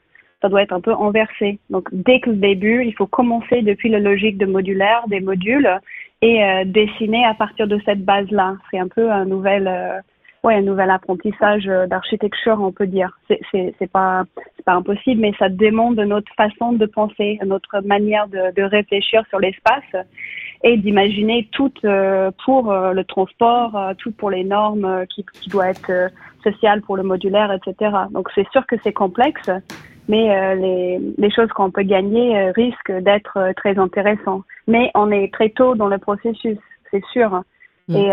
Ça 0.41 0.49
doit 0.49 0.61
être 0.61 0.73
un 0.73 0.81
peu 0.81 0.93
inversé. 0.93 1.59
Donc, 1.71 1.89
dès 1.91 2.19
que 2.19 2.29
le 2.29 2.35
début, 2.37 2.85
il 2.85 2.93
faut 2.93 3.07
commencer 3.07 3.63
depuis 3.63 3.89
la 3.89 3.99
logique 3.99 4.37
de 4.37 4.45
modulaire, 4.45 5.03
des 5.07 5.19
modules, 5.19 5.67
et 6.21 6.43
euh, 6.43 6.63
dessiner 6.65 7.25
à 7.25 7.33
partir 7.33 7.67
de 7.67 7.79
cette 7.85 8.05
base-là. 8.05 8.55
C'est 8.69 8.77
un 8.77 8.87
peu 8.87 9.11
un 9.11 9.25
nouvel, 9.25 9.67
ouais, 10.43 10.55
un 10.55 10.61
nouvel 10.61 10.91
apprentissage 10.91 11.65
d'architecture, 11.65 12.59
on 12.61 12.71
peut 12.71 12.85
dire. 12.85 13.17
C'est, 13.27 13.39
c'est, 13.79 13.91
pas, 13.91 14.25
c'est 14.55 14.65
pas 14.65 14.73
impossible, 14.73 15.21
mais 15.21 15.33
ça 15.39 15.49
demande 15.49 15.99
notre 15.99 16.31
façon 16.35 16.73
de 16.73 16.85
penser, 16.85 17.39
notre 17.43 17.81
manière 17.81 18.27
de 18.27 18.61
réfléchir 18.61 19.23
sur 19.29 19.39
l'espace 19.39 20.05
et 20.63 20.77
d'imaginer 20.77 21.47
tout 21.51 21.71
euh, 21.85 22.31
pour 22.45 22.71
euh, 22.71 22.93
le 22.93 23.03
transport, 23.03 23.75
euh, 23.75 23.93
tout 23.97 24.11
pour 24.11 24.29
les 24.29 24.43
normes 24.43 25.05
qui, 25.13 25.25
qui 25.33 25.49
doivent 25.49 25.69
être 25.69 26.11
sociales 26.43 26.81
pour 26.81 26.97
le 26.97 27.03
modulaire, 27.03 27.51
etc. 27.51 27.91
Donc 28.11 28.29
c'est 28.33 28.47
sûr 28.51 28.65
que 28.65 28.75
c'est 28.83 28.93
complexe, 28.93 29.49
mais 30.07 30.55
les, 30.55 30.99
les, 31.17 31.31
choses 31.31 31.49
qu'on 31.49 31.69
peut 31.69 31.83
gagner 31.83 32.51
risquent 32.51 32.93
d'être 33.01 33.51
très 33.57 33.77
intéressantes. 33.77 34.43
Mais 34.67 34.89
on 34.95 35.11
est 35.11 35.33
très 35.33 35.49
tôt 35.49 35.75
dans 35.75 35.87
le 35.87 35.97
processus, 35.97 36.57
c'est 36.89 37.03
sûr. 37.11 37.43
Mm. 37.89 37.95
Et, 37.95 38.11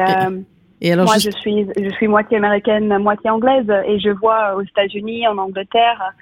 et 0.80 0.92
alors 0.92 1.06
moi, 1.06 1.18
je 1.18 1.30
suis 1.30 1.68
je 1.80 1.90
suis 1.90 2.08
moitié 2.08 2.36
américaine, 2.36 2.98
moitié 2.98 3.30
anglaise, 3.30 3.70
et 3.86 4.00
je 4.00 4.10
vois 4.10 4.56
aux 4.56 4.62
États-Unis, 4.62 5.28
en 5.28 5.38
Angleterre, 5.38 6.12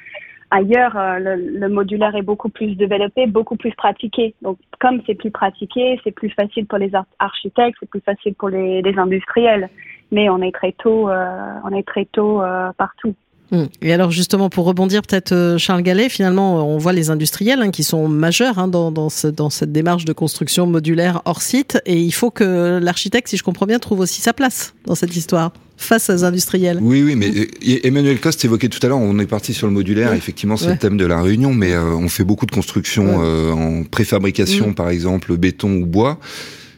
Ailleurs, 0.54 0.98
euh, 0.98 1.18
le, 1.18 1.68
modulaire 1.70 2.14
est 2.14 2.20
beaucoup 2.20 2.50
plus 2.50 2.76
développé, 2.76 3.26
beaucoup 3.26 3.56
plus 3.56 3.72
pratiqué. 3.74 4.34
Donc, 4.42 4.58
comme 4.80 5.00
c'est 5.06 5.14
plus 5.14 5.30
pratiqué, 5.30 5.98
c'est 6.04 6.10
plus 6.10 6.28
facile 6.28 6.66
pour 6.66 6.76
les 6.76 6.90
architectes, 7.18 7.78
c'est 7.80 7.88
plus 7.88 8.02
facile 8.02 8.34
pour 8.34 8.50
les, 8.50 8.82
industriels. 8.98 9.70
Mais 10.10 10.28
on 10.28 10.42
est 10.42 10.52
très 10.52 10.72
tôt, 10.72 11.08
euh, 11.08 11.54
on 11.64 11.74
est 11.74 11.88
très 11.88 12.04
tôt 12.04 12.42
euh, 12.42 12.70
partout. 12.76 13.14
Hum. 13.52 13.68
Et 13.82 13.92
alors 13.92 14.10
justement, 14.10 14.48
pour 14.48 14.64
rebondir 14.64 15.02
peut-être 15.02 15.32
euh, 15.32 15.58
Charles 15.58 15.82
Gallet, 15.82 16.08
finalement, 16.08 16.66
on 16.66 16.78
voit 16.78 16.94
les 16.94 17.10
industriels 17.10 17.60
hein, 17.60 17.70
qui 17.70 17.84
sont 17.84 18.08
majeurs 18.08 18.58
hein, 18.58 18.66
dans, 18.66 18.90
dans, 18.90 19.10
ce, 19.10 19.26
dans, 19.26 19.50
cette 19.50 19.72
démarche 19.72 20.06
de 20.06 20.14
construction 20.14 20.66
modulaire 20.66 21.20
hors 21.26 21.42
site, 21.42 21.78
et 21.84 22.00
il 22.00 22.12
faut 22.12 22.30
que 22.30 22.80
l'architecte, 22.82 23.28
si 23.28 23.36
je 23.36 23.42
comprends 23.42 23.66
bien, 23.66 23.78
trouve 23.78 24.00
aussi 24.00 24.22
sa 24.22 24.32
place 24.32 24.72
dans 24.86 24.94
cette 24.94 25.14
histoire 25.14 25.52
face 25.76 26.08
aux 26.08 26.24
industriels. 26.24 26.78
Oui, 26.80 27.02
oui, 27.02 27.14
mais 27.14 27.28
euh, 27.28 27.86
Emmanuel 27.86 28.20
Coste 28.20 28.42
évoquait 28.46 28.68
tout 28.68 28.80
à 28.82 28.88
l'heure, 28.88 28.98
on 28.98 29.18
est 29.18 29.26
parti 29.26 29.52
sur 29.52 29.66
le 29.66 29.74
modulaire, 29.74 30.14
effectivement, 30.14 30.56
c'est 30.56 30.70
le 30.70 30.78
thème 30.78 30.96
de 30.96 31.04
la 31.04 31.20
réunion, 31.20 31.52
mais 31.52 31.72
euh, 31.72 31.94
on 31.94 32.08
fait 32.08 32.24
beaucoup 32.24 32.46
de 32.46 32.52
construction 32.52 33.18
en 33.18 33.84
préfabrication, 33.84 34.68
mmh. 34.68 34.74
par 34.74 34.88
exemple, 34.88 35.36
béton 35.36 35.74
ou 35.74 35.84
bois. 35.84 36.18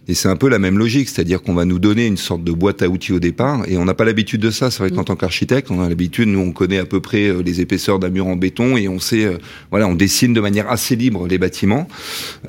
Et 0.07 0.15
c'est 0.15 0.29
un 0.29 0.37
peu 0.37 0.49
la 0.49 0.59
même 0.59 0.79
logique, 0.79 1.09
c'est-à-dire 1.09 1.43
qu'on 1.43 1.55
va 1.55 1.65
nous 1.65 1.79
donner 1.79 2.07
une 2.07 2.17
sorte 2.17 2.45
de 2.45 2.53
boîte 2.53 2.83
à 2.83 2.89
outils 2.89 3.13
au 3.13 3.21
départ, 3.21 3.65
et 3.67 3.79
on 3.79 3.85
n'a 3.85 3.95
pas 3.95 4.05
l'habitude 4.05 4.41
de 4.41 4.51
ça. 4.51 4.71
C'est 4.71 4.81
vrai 4.81 4.91
qu'en 4.91 5.03
mm. 5.03 5.07
tant 5.07 5.17
qu'architecte, 5.17 5.71
on 5.71 5.83
a 5.83 5.89
l'habitude, 5.89 6.29
nous, 6.29 6.41
on 6.41 6.53
connaît 6.53 6.79
à 6.79 6.85
peu 6.85 7.01
près 7.01 7.29
euh, 7.29 7.43
les 7.43 7.61
épaisseurs 7.61 7.99
d'un 7.99 8.11
mur 8.11 8.27
en 8.27 8.37
béton, 8.37 8.77
et 8.77 8.89
on 8.89 8.99
sait, 8.99 9.25
euh, 9.25 9.39
voilà, 9.71 9.89
on 9.89 9.95
dessine 9.95 10.35
de 10.35 10.41
manière 10.41 10.71
assez 10.71 10.95
libre 10.95 11.27
les 11.27 11.39
bâtiments. 11.39 11.89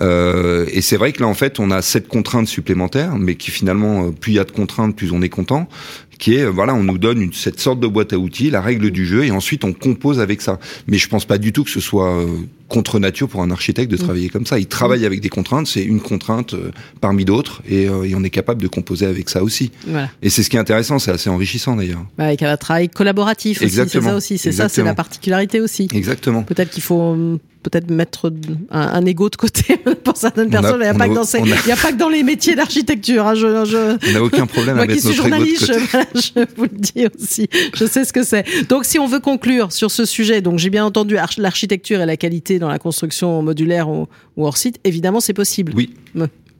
Euh, 0.02 0.66
et 0.72 0.82
c'est 0.82 0.98
vrai 0.98 1.14
que 1.14 1.22
là, 1.22 1.28
en 1.28 1.34
fait, 1.34 1.60
on 1.60 1.72
a 1.72 1.82
cette 1.82 2.08
contrainte 2.08 2.48
supplémentaire, 2.48 3.18
mais 3.18 3.36
qui 3.36 3.52
finalement, 3.52 4.12
plus 4.12 4.34
il 4.34 4.36
y 4.36 4.40
a 4.40 4.44
de 4.44 4.52
contraintes, 4.52 4.96
plus 4.96 5.12
on 5.12 5.22
est 5.22 5.30
content 5.30 5.70
qui 6.18 6.36
est 6.36 6.46
voilà, 6.46 6.74
on 6.74 6.84
nous 6.84 6.98
donne 6.98 7.22
une, 7.22 7.34
cette 7.34 7.60
sorte 7.60 7.80
de 7.80 7.88
boîte 7.88 8.14
à 8.14 8.18
outils, 8.18 8.50
la 8.50 8.62
règle 8.62 8.92
du 8.92 9.06
jeu, 9.06 9.26
et 9.26 9.32
ensuite 9.32 9.64
on 9.64 9.74
compose 9.74 10.20
avec 10.20 10.42
ça. 10.42 10.60
Mais 10.88 10.98
je 10.98 11.08
pense 11.08 11.26
pas 11.26 11.38
du 11.38 11.54
tout 11.54 11.64
que 11.64 11.70
ce 11.70 11.80
soit 11.80 12.16
euh, 12.16 12.28
contre 12.68 13.00
nature 13.00 13.28
pour 13.28 13.42
un 13.42 13.52
architecte 13.52 13.92
de 13.92 13.96
mm. 13.96 14.00
travailler 14.00 14.30
comme 14.30 14.46
ça. 14.46 14.60
Il 14.60 14.68
travaille 14.68 15.02
mm. 15.02 15.06
avec 15.06 15.22
des 15.22 15.30
contraintes, 15.30 15.68
c'est 15.68 15.84
une 15.84 16.02
contrainte 16.02 16.54
euh, 16.54 16.72
parmi 17.02 17.26
d'autres, 17.26 17.62
et, 17.68 17.88
euh, 17.88 18.04
et, 18.04 18.16
on 18.16 18.24
est 18.24 18.30
capable 18.30 18.62
de 18.62 18.68
composer 18.68 19.06
avec 19.06 19.30
ça 19.30 19.44
aussi. 19.44 19.72
Voilà. 19.88 20.10
Et 20.22 20.30
c'est 20.30 20.44
ce 20.44 20.50
qui 20.50 20.58
est 20.58 20.60
intéressant, 20.60 21.00
c'est 21.00 21.12
assez 21.12 21.30
enrichissant 21.30 21.76
d'ailleurs. 21.76 22.06
Bah, 22.18 22.26
avec 22.26 22.44
un 22.44 22.58
travail 22.58 22.90
collaboratif 22.90 23.62
aussi, 23.62 23.76
c'est 23.76 24.02
ça 24.02 24.16
aussi, 24.16 24.38
c'est 24.38 24.52
ça, 24.52 24.70
c'est 24.70 24.84
la 24.84 24.96
particularité 24.96 25.62
aussi. 25.62 25.88
Exactement. 25.94 26.44
Peut-être 26.44 26.72
qu'il 26.72 26.84
faut 26.84 27.12
hum, 27.12 27.40
peut-être 27.70 27.90
mettre 27.90 28.32
un, 28.70 28.80
un, 28.80 29.06
ego 29.06 29.30
de 29.30 29.36
côté 29.36 29.78
pour 30.04 30.16
certaines 30.16 30.50
personnes. 30.50 30.76
Il 30.76 30.84
n'y 30.84 31.72
a, 31.72 31.76
pas 31.76 31.92
que 31.92 31.98
dans 31.98 32.10
les 32.10 32.24
métiers 32.24 32.56
d'architecture. 32.56 33.26
Hein, 33.26 33.34
je, 33.34 33.66
je... 33.66 33.98
On 34.10 34.14
n'a 34.14 34.24
aucun 34.24 34.46
problème 34.46 34.78
à 34.78 34.82
mettre 34.86 34.94
qui 34.94 35.02
suis 35.02 35.16
journaliste, 35.16 35.66
je, 36.16 36.20
je, 36.20 36.46
vous 36.56 36.64
le 36.64 36.78
dis 36.78 37.08
aussi. 37.08 37.48
Je 37.74 37.86
sais 37.86 38.06
ce 38.06 38.14
que 38.14 38.24
c'est. 38.24 38.46
Donc, 38.70 38.86
si 38.86 39.00
on 39.00 39.08
veut 39.08 39.20
conclure 39.20 39.72
sur 39.72 39.90
ce 39.90 40.06
sujet, 40.06 40.42
donc 40.42 40.60
j'ai 40.60 40.70
bien 40.70 40.86
entendu 40.86 41.18
l'architecture 41.38 42.02
et 42.02 42.06
la 42.06 42.18
qualité 42.18 42.60
dans 42.60 42.70
la 42.70 42.80
construction 42.80 43.42
modulaire 43.42 43.90
ou, 43.90 44.08
ou 44.38 44.46
hors 44.46 44.58
site. 44.58 44.80
Évidemment, 44.84 45.20
c'est 45.20 45.34
possible. 45.34 45.74
Oui 45.76 45.94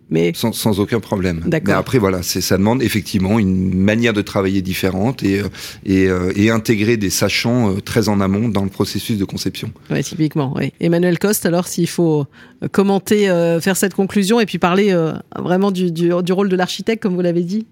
mais 0.10 0.32
sans, 0.36 0.52
sans 0.52 0.80
aucun 0.80 1.00
problème. 1.00 1.44
Mais 1.46 1.72
après 1.72 1.98
voilà, 1.98 2.22
c'est 2.22 2.42
ça 2.42 2.58
demande 2.58 2.84
effectivement 2.84 3.40
une 3.40 3.74
manière 3.76 4.14
de 4.14 4.22
travailler 4.22 4.62
différente 4.62 5.24
et 5.24 5.40
euh, 5.40 5.48
et, 5.86 6.08
euh, 6.08 6.32
et 6.36 6.50
intégrer 6.50 6.98
des 6.98 7.10
sachants 7.10 7.72
euh, 7.72 7.82
très 7.82 8.10
en 8.10 8.22
amont 8.22 8.50
dans 8.50 8.64
le 8.64 8.70
processus 8.70 9.18
de 9.18 9.26
conception. 9.26 9.72
Oui, 9.90 10.04
typiquement. 10.04 10.56
Emmanuel 10.80 11.20
Coste, 11.20 11.46
alors 11.46 11.68
s'il 11.68 11.88
faut 11.88 12.26
commenter, 12.72 13.26
faire 13.62 13.78
cette 13.78 13.94
conclusion 13.94 14.40
et 14.40 14.46
puis 14.46 14.58
parler 14.58 14.96
vraiment 15.38 15.72
du, 15.72 15.92
du, 15.92 16.12
du 16.24 16.34
rôle 16.34 16.50
de 16.50 16.56
l'architecte, 16.56 17.02
comme 17.04 17.16
vous 17.16 17.22
l'avez 17.22 17.44
dit. 17.44 17.66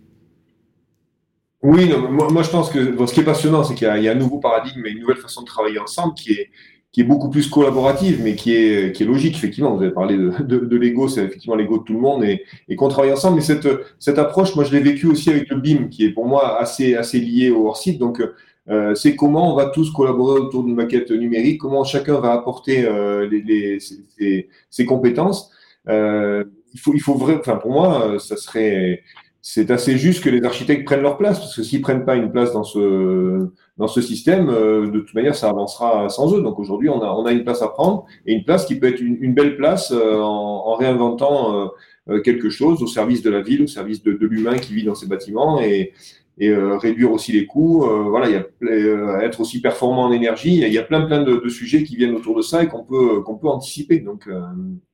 Oui, 1.61 1.87
non, 1.87 2.11
moi, 2.11 2.29
moi, 2.29 2.43
je 2.43 2.49
pense 2.49 2.69
que 2.69 2.91
bon, 2.91 3.07
ce 3.07 3.13
qui 3.13 3.21
est 3.21 3.25
passionnant, 3.25 3.63
c'est 3.63 3.73
qu'il 3.73 3.87
y, 3.87 4.03
y, 4.03 4.09
a 4.09 4.11
un 4.11 4.15
nouveau 4.15 4.39
paradigme 4.39 4.85
et 4.85 4.89
une 4.89 4.99
nouvelle 4.99 5.17
façon 5.17 5.41
de 5.41 5.45
travailler 5.45 5.79
ensemble 5.79 6.13
qui 6.13 6.33
est 6.33 6.49
qui 6.93 7.01
est 7.01 7.05
beaucoup 7.05 7.29
plus 7.29 7.49
collaborative, 7.49 8.21
mais 8.23 8.35
qui 8.35 8.53
est, 8.55 8.95
qui 8.95 9.01
est 9.01 9.05
logique, 9.05 9.35
effectivement. 9.35 9.75
Vous 9.75 9.81
avez 9.81 9.91
parlé 9.91 10.15
de, 10.15 10.31
de, 10.43 10.59
de 10.59 10.77
l'ego, 10.77 11.07
c'est 11.07 11.23
effectivement 11.23 11.55
l'ego 11.55 11.79
de 11.79 11.83
tout 11.83 11.93
le 11.93 11.99
monde 11.99 12.23
et, 12.23 12.43
et 12.69 12.75
qu'on 12.75 12.87
travaille 12.87 13.11
ensemble. 13.11 13.37
Mais 13.37 13.41
cette, 13.41 13.67
cette 13.97 14.19
approche, 14.19 14.55
moi, 14.55 14.63
je 14.63 14.71
l'ai 14.71 14.79
vécu 14.79 15.07
aussi 15.07 15.31
avec 15.31 15.49
le 15.49 15.57
BIM, 15.57 15.89
qui 15.89 16.05
est 16.05 16.11
pour 16.11 16.27
moi 16.27 16.59
assez, 16.61 16.95
assez 16.95 17.19
lié 17.19 17.49
au 17.49 17.67
hors-site. 17.67 17.97
Donc, 17.97 18.21
euh, 18.69 18.93
c'est 18.93 19.15
comment 19.15 19.51
on 19.51 19.55
va 19.55 19.65
tous 19.65 19.91
collaborer 19.91 20.39
autour 20.39 20.63
d'une 20.63 20.75
maquette 20.75 21.09
numérique, 21.09 21.59
comment 21.59 21.83
chacun 21.83 22.19
va 22.19 22.31
apporter 22.31 22.85
euh, 22.85 23.27
les, 23.27 23.41
les, 23.41 23.79
ses, 23.79 24.47
ses, 24.69 24.85
compétences. 24.85 25.49
Euh, 25.89 26.43
il 26.75 26.79
faut, 26.79 26.93
il 26.93 27.01
faut 27.01 27.15
vrai, 27.15 27.37
enfin, 27.39 27.55
pour 27.55 27.71
moi, 27.71 28.19
ça 28.19 28.37
serait, 28.37 29.03
c'est 29.45 29.71
assez 29.71 29.97
juste 29.97 30.23
que 30.23 30.29
les 30.29 30.41
architectes 30.45 30.85
prennent 30.85 31.01
leur 31.01 31.17
place, 31.17 31.37
parce 31.37 31.53
que 31.53 31.63
s'ils 31.63 31.81
prennent 31.81 32.05
pas 32.05 32.15
une 32.15 32.31
place 32.31 32.53
dans 32.53 32.63
ce, 32.63 33.49
dans 33.77 33.87
ce 33.87 33.99
système, 33.99 34.49
euh, 34.49 34.89
de 34.89 35.01
toute 35.01 35.13
manière, 35.13 35.35
ça 35.35 35.49
avancera 35.49 36.07
sans 36.07 36.33
eux. 36.33 36.41
Donc 36.41 36.59
aujourd'hui, 36.59 36.87
on 36.87 37.01
a, 37.01 37.11
on 37.11 37.25
a 37.25 37.33
une 37.33 37.43
place 37.43 37.61
à 37.61 37.67
prendre, 37.67 38.05
et 38.25 38.33
une 38.33 38.45
place 38.45 38.65
qui 38.65 38.79
peut 38.79 38.87
être 38.87 39.01
une, 39.01 39.33
belle 39.33 39.57
place 39.57 39.91
euh, 39.91 40.21
en, 40.21 40.67
en, 40.67 40.75
réinventant 40.75 41.69
euh, 42.09 42.21
quelque 42.21 42.49
chose 42.49 42.81
au 42.81 42.87
service 42.87 43.21
de 43.21 43.29
la 43.29 43.41
ville, 43.41 43.63
au 43.63 43.67
service 43.67 44.01
de, 44.01 44.13
de 44.13 44.25
l'humain 44.27 44.57
qui 44.57 44.73
vit 44.75 44.85
dans 44.85 44.95
ces 44.95 45.07
bâtiments. 45.07 45.61
Et, 45.61 45.91
et 46.39 46.51
réduire 46.51 47.11
aussi 47.11 47.31
les 47.31 47.45
coûts. 47.45 47.85
voilà, 48.09 48.27
il 48.27 48.33
y 48.33 48.37
a 48.37 49.23
être 49.23 49.39
aussi 49.39 49.61
performant 49.61 50.05
en 50.05 50.11
énergie. 50.11 50.61
Il 50.65 50.73
y 50.73 50.79
a 50.79 50.81
plein 50.81 51.01
plein 51.01 51.21
de, 51.21 51.35
de 51.35 51.49
sujets 51.49 51.83
qui 51.83 51.95
viennent 51.95 52.15
autour 52.15 52.35
de 52.35 52.41
ça 52.41 52.63
et 52.63 52.67
qu'on 52.67 52.83
peut 52.83 53.21
qu'on 53.21 53.35
peut 53.35 53.47
anticiper. 53.47 53.99
Donc 53.99 54.27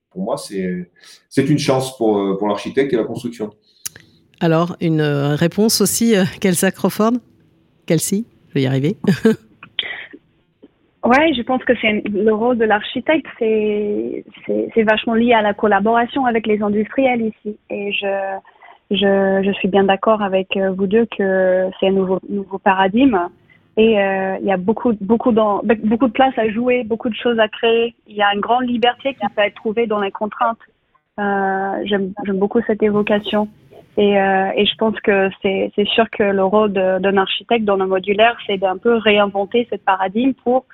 pour 0.09 0.21
moi, 0.21 0.35
c'est 0.35 0.91
c'est 1.29 1.49
une 1.49 1.57
chance 1.57 1.97
pour 1.97 2.37
pour 2.37 2.49
l'architecte 2.49 2.91
et 2.91 2.97
la 2.97 3.05
construction. 3.05 3.51
Alors 4.39 4.75
une 4.81 5.01
réponse 5.01 5.81
aussi, 5.81 6.15
Kelsa 6.41 6.71
Crawford, 6.71 7.13
Kelsey, 7.85 8.23
je 8.49 8.53
vais 8.53 8.61
y 8.61 8.67
arriver. 8.67 8.97
Ouais, 11.01 11.33
je 11.33 11.41
pense 11.43 11.63
que 11.63 11.71
c'est 11.79 12.03
le 12.09 12.33
rôle 12.33 12.57
de 12.57 12.65
l'architecte, 12.65 13.25
c'est 13.39 14.83
vachement 14.83 15.13
lié 15.13 15.31
à 15.31 15.41
la 15.41 15.53
collaboration 15.53 16.25
avec 16.25 16.45
les 16.45 16.61
industriels 16.61 17.21
ici. 17.21 17.57
Et 17.69 17.93
je 17.93 18.37
je, 18.91 19.51
suis 19.53 19.67
bien 19.67 19.83
d'accord 19.83 20.21
avec 20.21 20.55
euh, 20.57 20.71
vous 20.71 20.87
deux 20.87 21.05
que 21.05 21.69
c'est 21.79 21.87
un 21.87 21.91
nouveau 21.91 22.57
paradigme. 22.63 23.19
Et 23.77 23.99
euh, 23.99 24.37
il 24.41 24.45
y 24.45 24.51
a 24.51 24.57
beaucoup 24.57 24.91
de 24.91 26.07
place 26.07 26.37
à 26.37 26.49
jouer, 26.49 26.83
beaucoup 26.83 27.09
de 27.09 27.15
choses 27.15 27.39
à 27.39 27.47
créer. 27.47 27.95
Il 28.07 28.15
y 28.15 28.21
a 28.21 28.33
une 28.33 28.41
grande 28.41 28.67
liberté 28.67 29.13
qui 29.13 29.25
peut 29.35 29.41
être 29.41 29.55
trouvée 29.55 29.87
dans 29.87 30.01
les 30.01 30.11
contraintes. 30.11 30.59
Euh, 31.19 31.81
J'aime 31.85 32.13
beaucoup 32.33 32.59
cette 32.67 32.83
évocation. 32.83 33.47
Et, 33.97 34.19
euh, 34.19 34.51
et 34.55 34.65
je 34.65 34.75
pense 34.75 34.99
que 35.01 35.29
c'est 35.41 35.87
sûr 35.93 36.09
que 36.09 36.23
le 36.23 36.43
rôle 36.43 36.71
d'un 36.73 37.17
architecte 37.17 37.65
dans 37.65 37.75
le 37.75 37.85
modulaire, 37.85 38.37
c'est 38.47 38.57
d'un 38.57 38.77
peu 38.77 38.95
réinventer 38.95 39.67
ce 39.71 39.77
paradigme 39.77 40.33
pour 40.43 40.65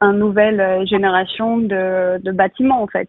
une 0.00 0.18
nouvelle 0.18 0.60
euh, 0.60 0.84
génération 0.84 1.58
de 1.58 2.30
bâtiments 2.30 2.82
en 2.82 2.86
fait. 2.86 3.08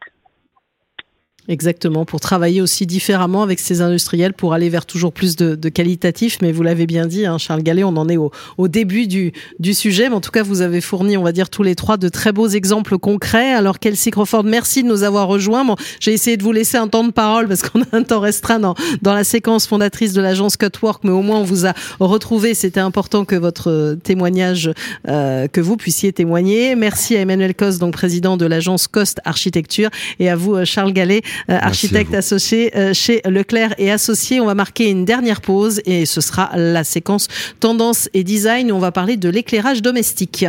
Exactement, 1.48 2.06
pour 2.06 2.20
travailler 2.20 2.60
aussi 2.60 2.88
différemment 2.88 3.44
avec 3.44 3.60
ces 3.60 3.82
industriels, 3.82 4.34
pour 4.34 4.54
aller 4.54 4.70
vers 4.70 4.88
toujours 4.88 5.14
plus 5.14 5.36
de, 5.36 5.54
de 5.54 5.70
qualitatif. 5.70 6.40
Mais 6.42 6.52
vous 6.52 6.64
l'avez 6.64 6.88
bien 6.88 7.06
dit, 7.06 7.28
hein, 7.28 7.38
Charles 7.38 7.62
Gallet, 7.62 7.84
on 7.84 7.96
en 7.98 8.10
est 8.10 8.18
au, 8.18 8.32
au 8.58 8.68
début 8.68 9.06
du, 9.06 9.32
du, 9.60 9.76
sujet. 9.76 10.10
Mais 10.10 10.16
en 10.16 10.22
tout 10.22 10.32
cas, 10.32 10.42
vous 10.42 10.62
avez 10.62 10.82
fourni, 10.82 11.18
on 11.18 11.24
va 11.24 11.32
dire, 11.32 11.52
tous 11.52 11.62
les 11.62 11.76
trois 11.76 11.98
de 11.98 12.10
très 12.10 12.32
beaux 12.32 12.48
exemples 12.48 12.98
concrets. 12.98 13.54
Alors, 13.54 13.78
Kelsey 13.78 14.10
Crawford, 14.10 14.44
merci 14.44 14.82
de 14.82 14.88
nous 14.88 15.04
avoir 15.04 15.28
rejoints. 15.28 15.64
Bon, 15.66 15.76
J'ai 16.00 16.14
essayé 16.14 16.36
de 16.36 16.42
vous 16.42 16.52
laisser 16.52 16.78
un 16.78 16.88
temps 16.88 17.04
de 17.04 17.12
parole 17.12 17.48
parce 17.48 17.62
qu'on 17.62 17.82
a 17.84 17.86
un 17.92 18.02
temps 18.02 18.22
restreint 18.22 18.60
dans, 18.60 18.74
dans 19.04 19.14
la 19.14 19.24
séquence 19.24 19.68
fondatrice 19.68 20.14
de 20.14 20.22
l'agence 20.22 20.58
Cutwork, 20.58 21.04
mais 21.04 21.12
au 21.12 21.22
moins 21.22 21.40
on 21.40 21.44
vous 21.44 21.68
a 21.68 21.74
retrouvé. 22.00 22.56
C'était 22.56 22.80
important 22.80 23.24
que 23.24 23.36
votre 23.36 23.98
témoignage, 24.04 24.72
euh, 25.08 25.48
que 25.48 25.62
vous 25.62 25.78
puissiez 25.78 26.12
témoigner. 26.12 26.76
Merci 26.76 27.16
à 27.16 27.22
Emmanuel 27.22 27.54
Coste, 27.54 27.80
donc 27.80 27.94
président 27.94 28.36
de 28.36 28.48
l'agence 28.48 28.88
Cost 28.88 29.20
Architecture, 29.26 29.90
et 30.20 30.30
à 30.30 30.36
vous, 30.36 30.56
euh, 30.56 30.66
Charles 30.66 30.94
Gallet, 30.94 31.22
architecte 31.48 32.14
associé 32.14 32.76
euh, 32.76 32.94
chez 32.94 33.22
Leclerc 33.26 33.76
et 33.78 33.92
Associés. 33.92 34.40
On 34.40 34.46
va 34.46 34.56
marquer 34.56 34.90
une 34.90 35.06
dernière 35.06 35.42
pause 35.42 35.82
et 35.86 36.06
ce 36.06 36.22
sera 36.22 36.52
la 36.56 36.84
séquence 36.84 37.28
tendance 37.60 38.10
et 38.14 38.24
design. 38.24 38.72
On 38.72 38.80
va 38.80 38.92
parler 38.92 39.18
de 39.18 39.30
l'éclairage 39.30 39.82
domestique. 39.82 40.46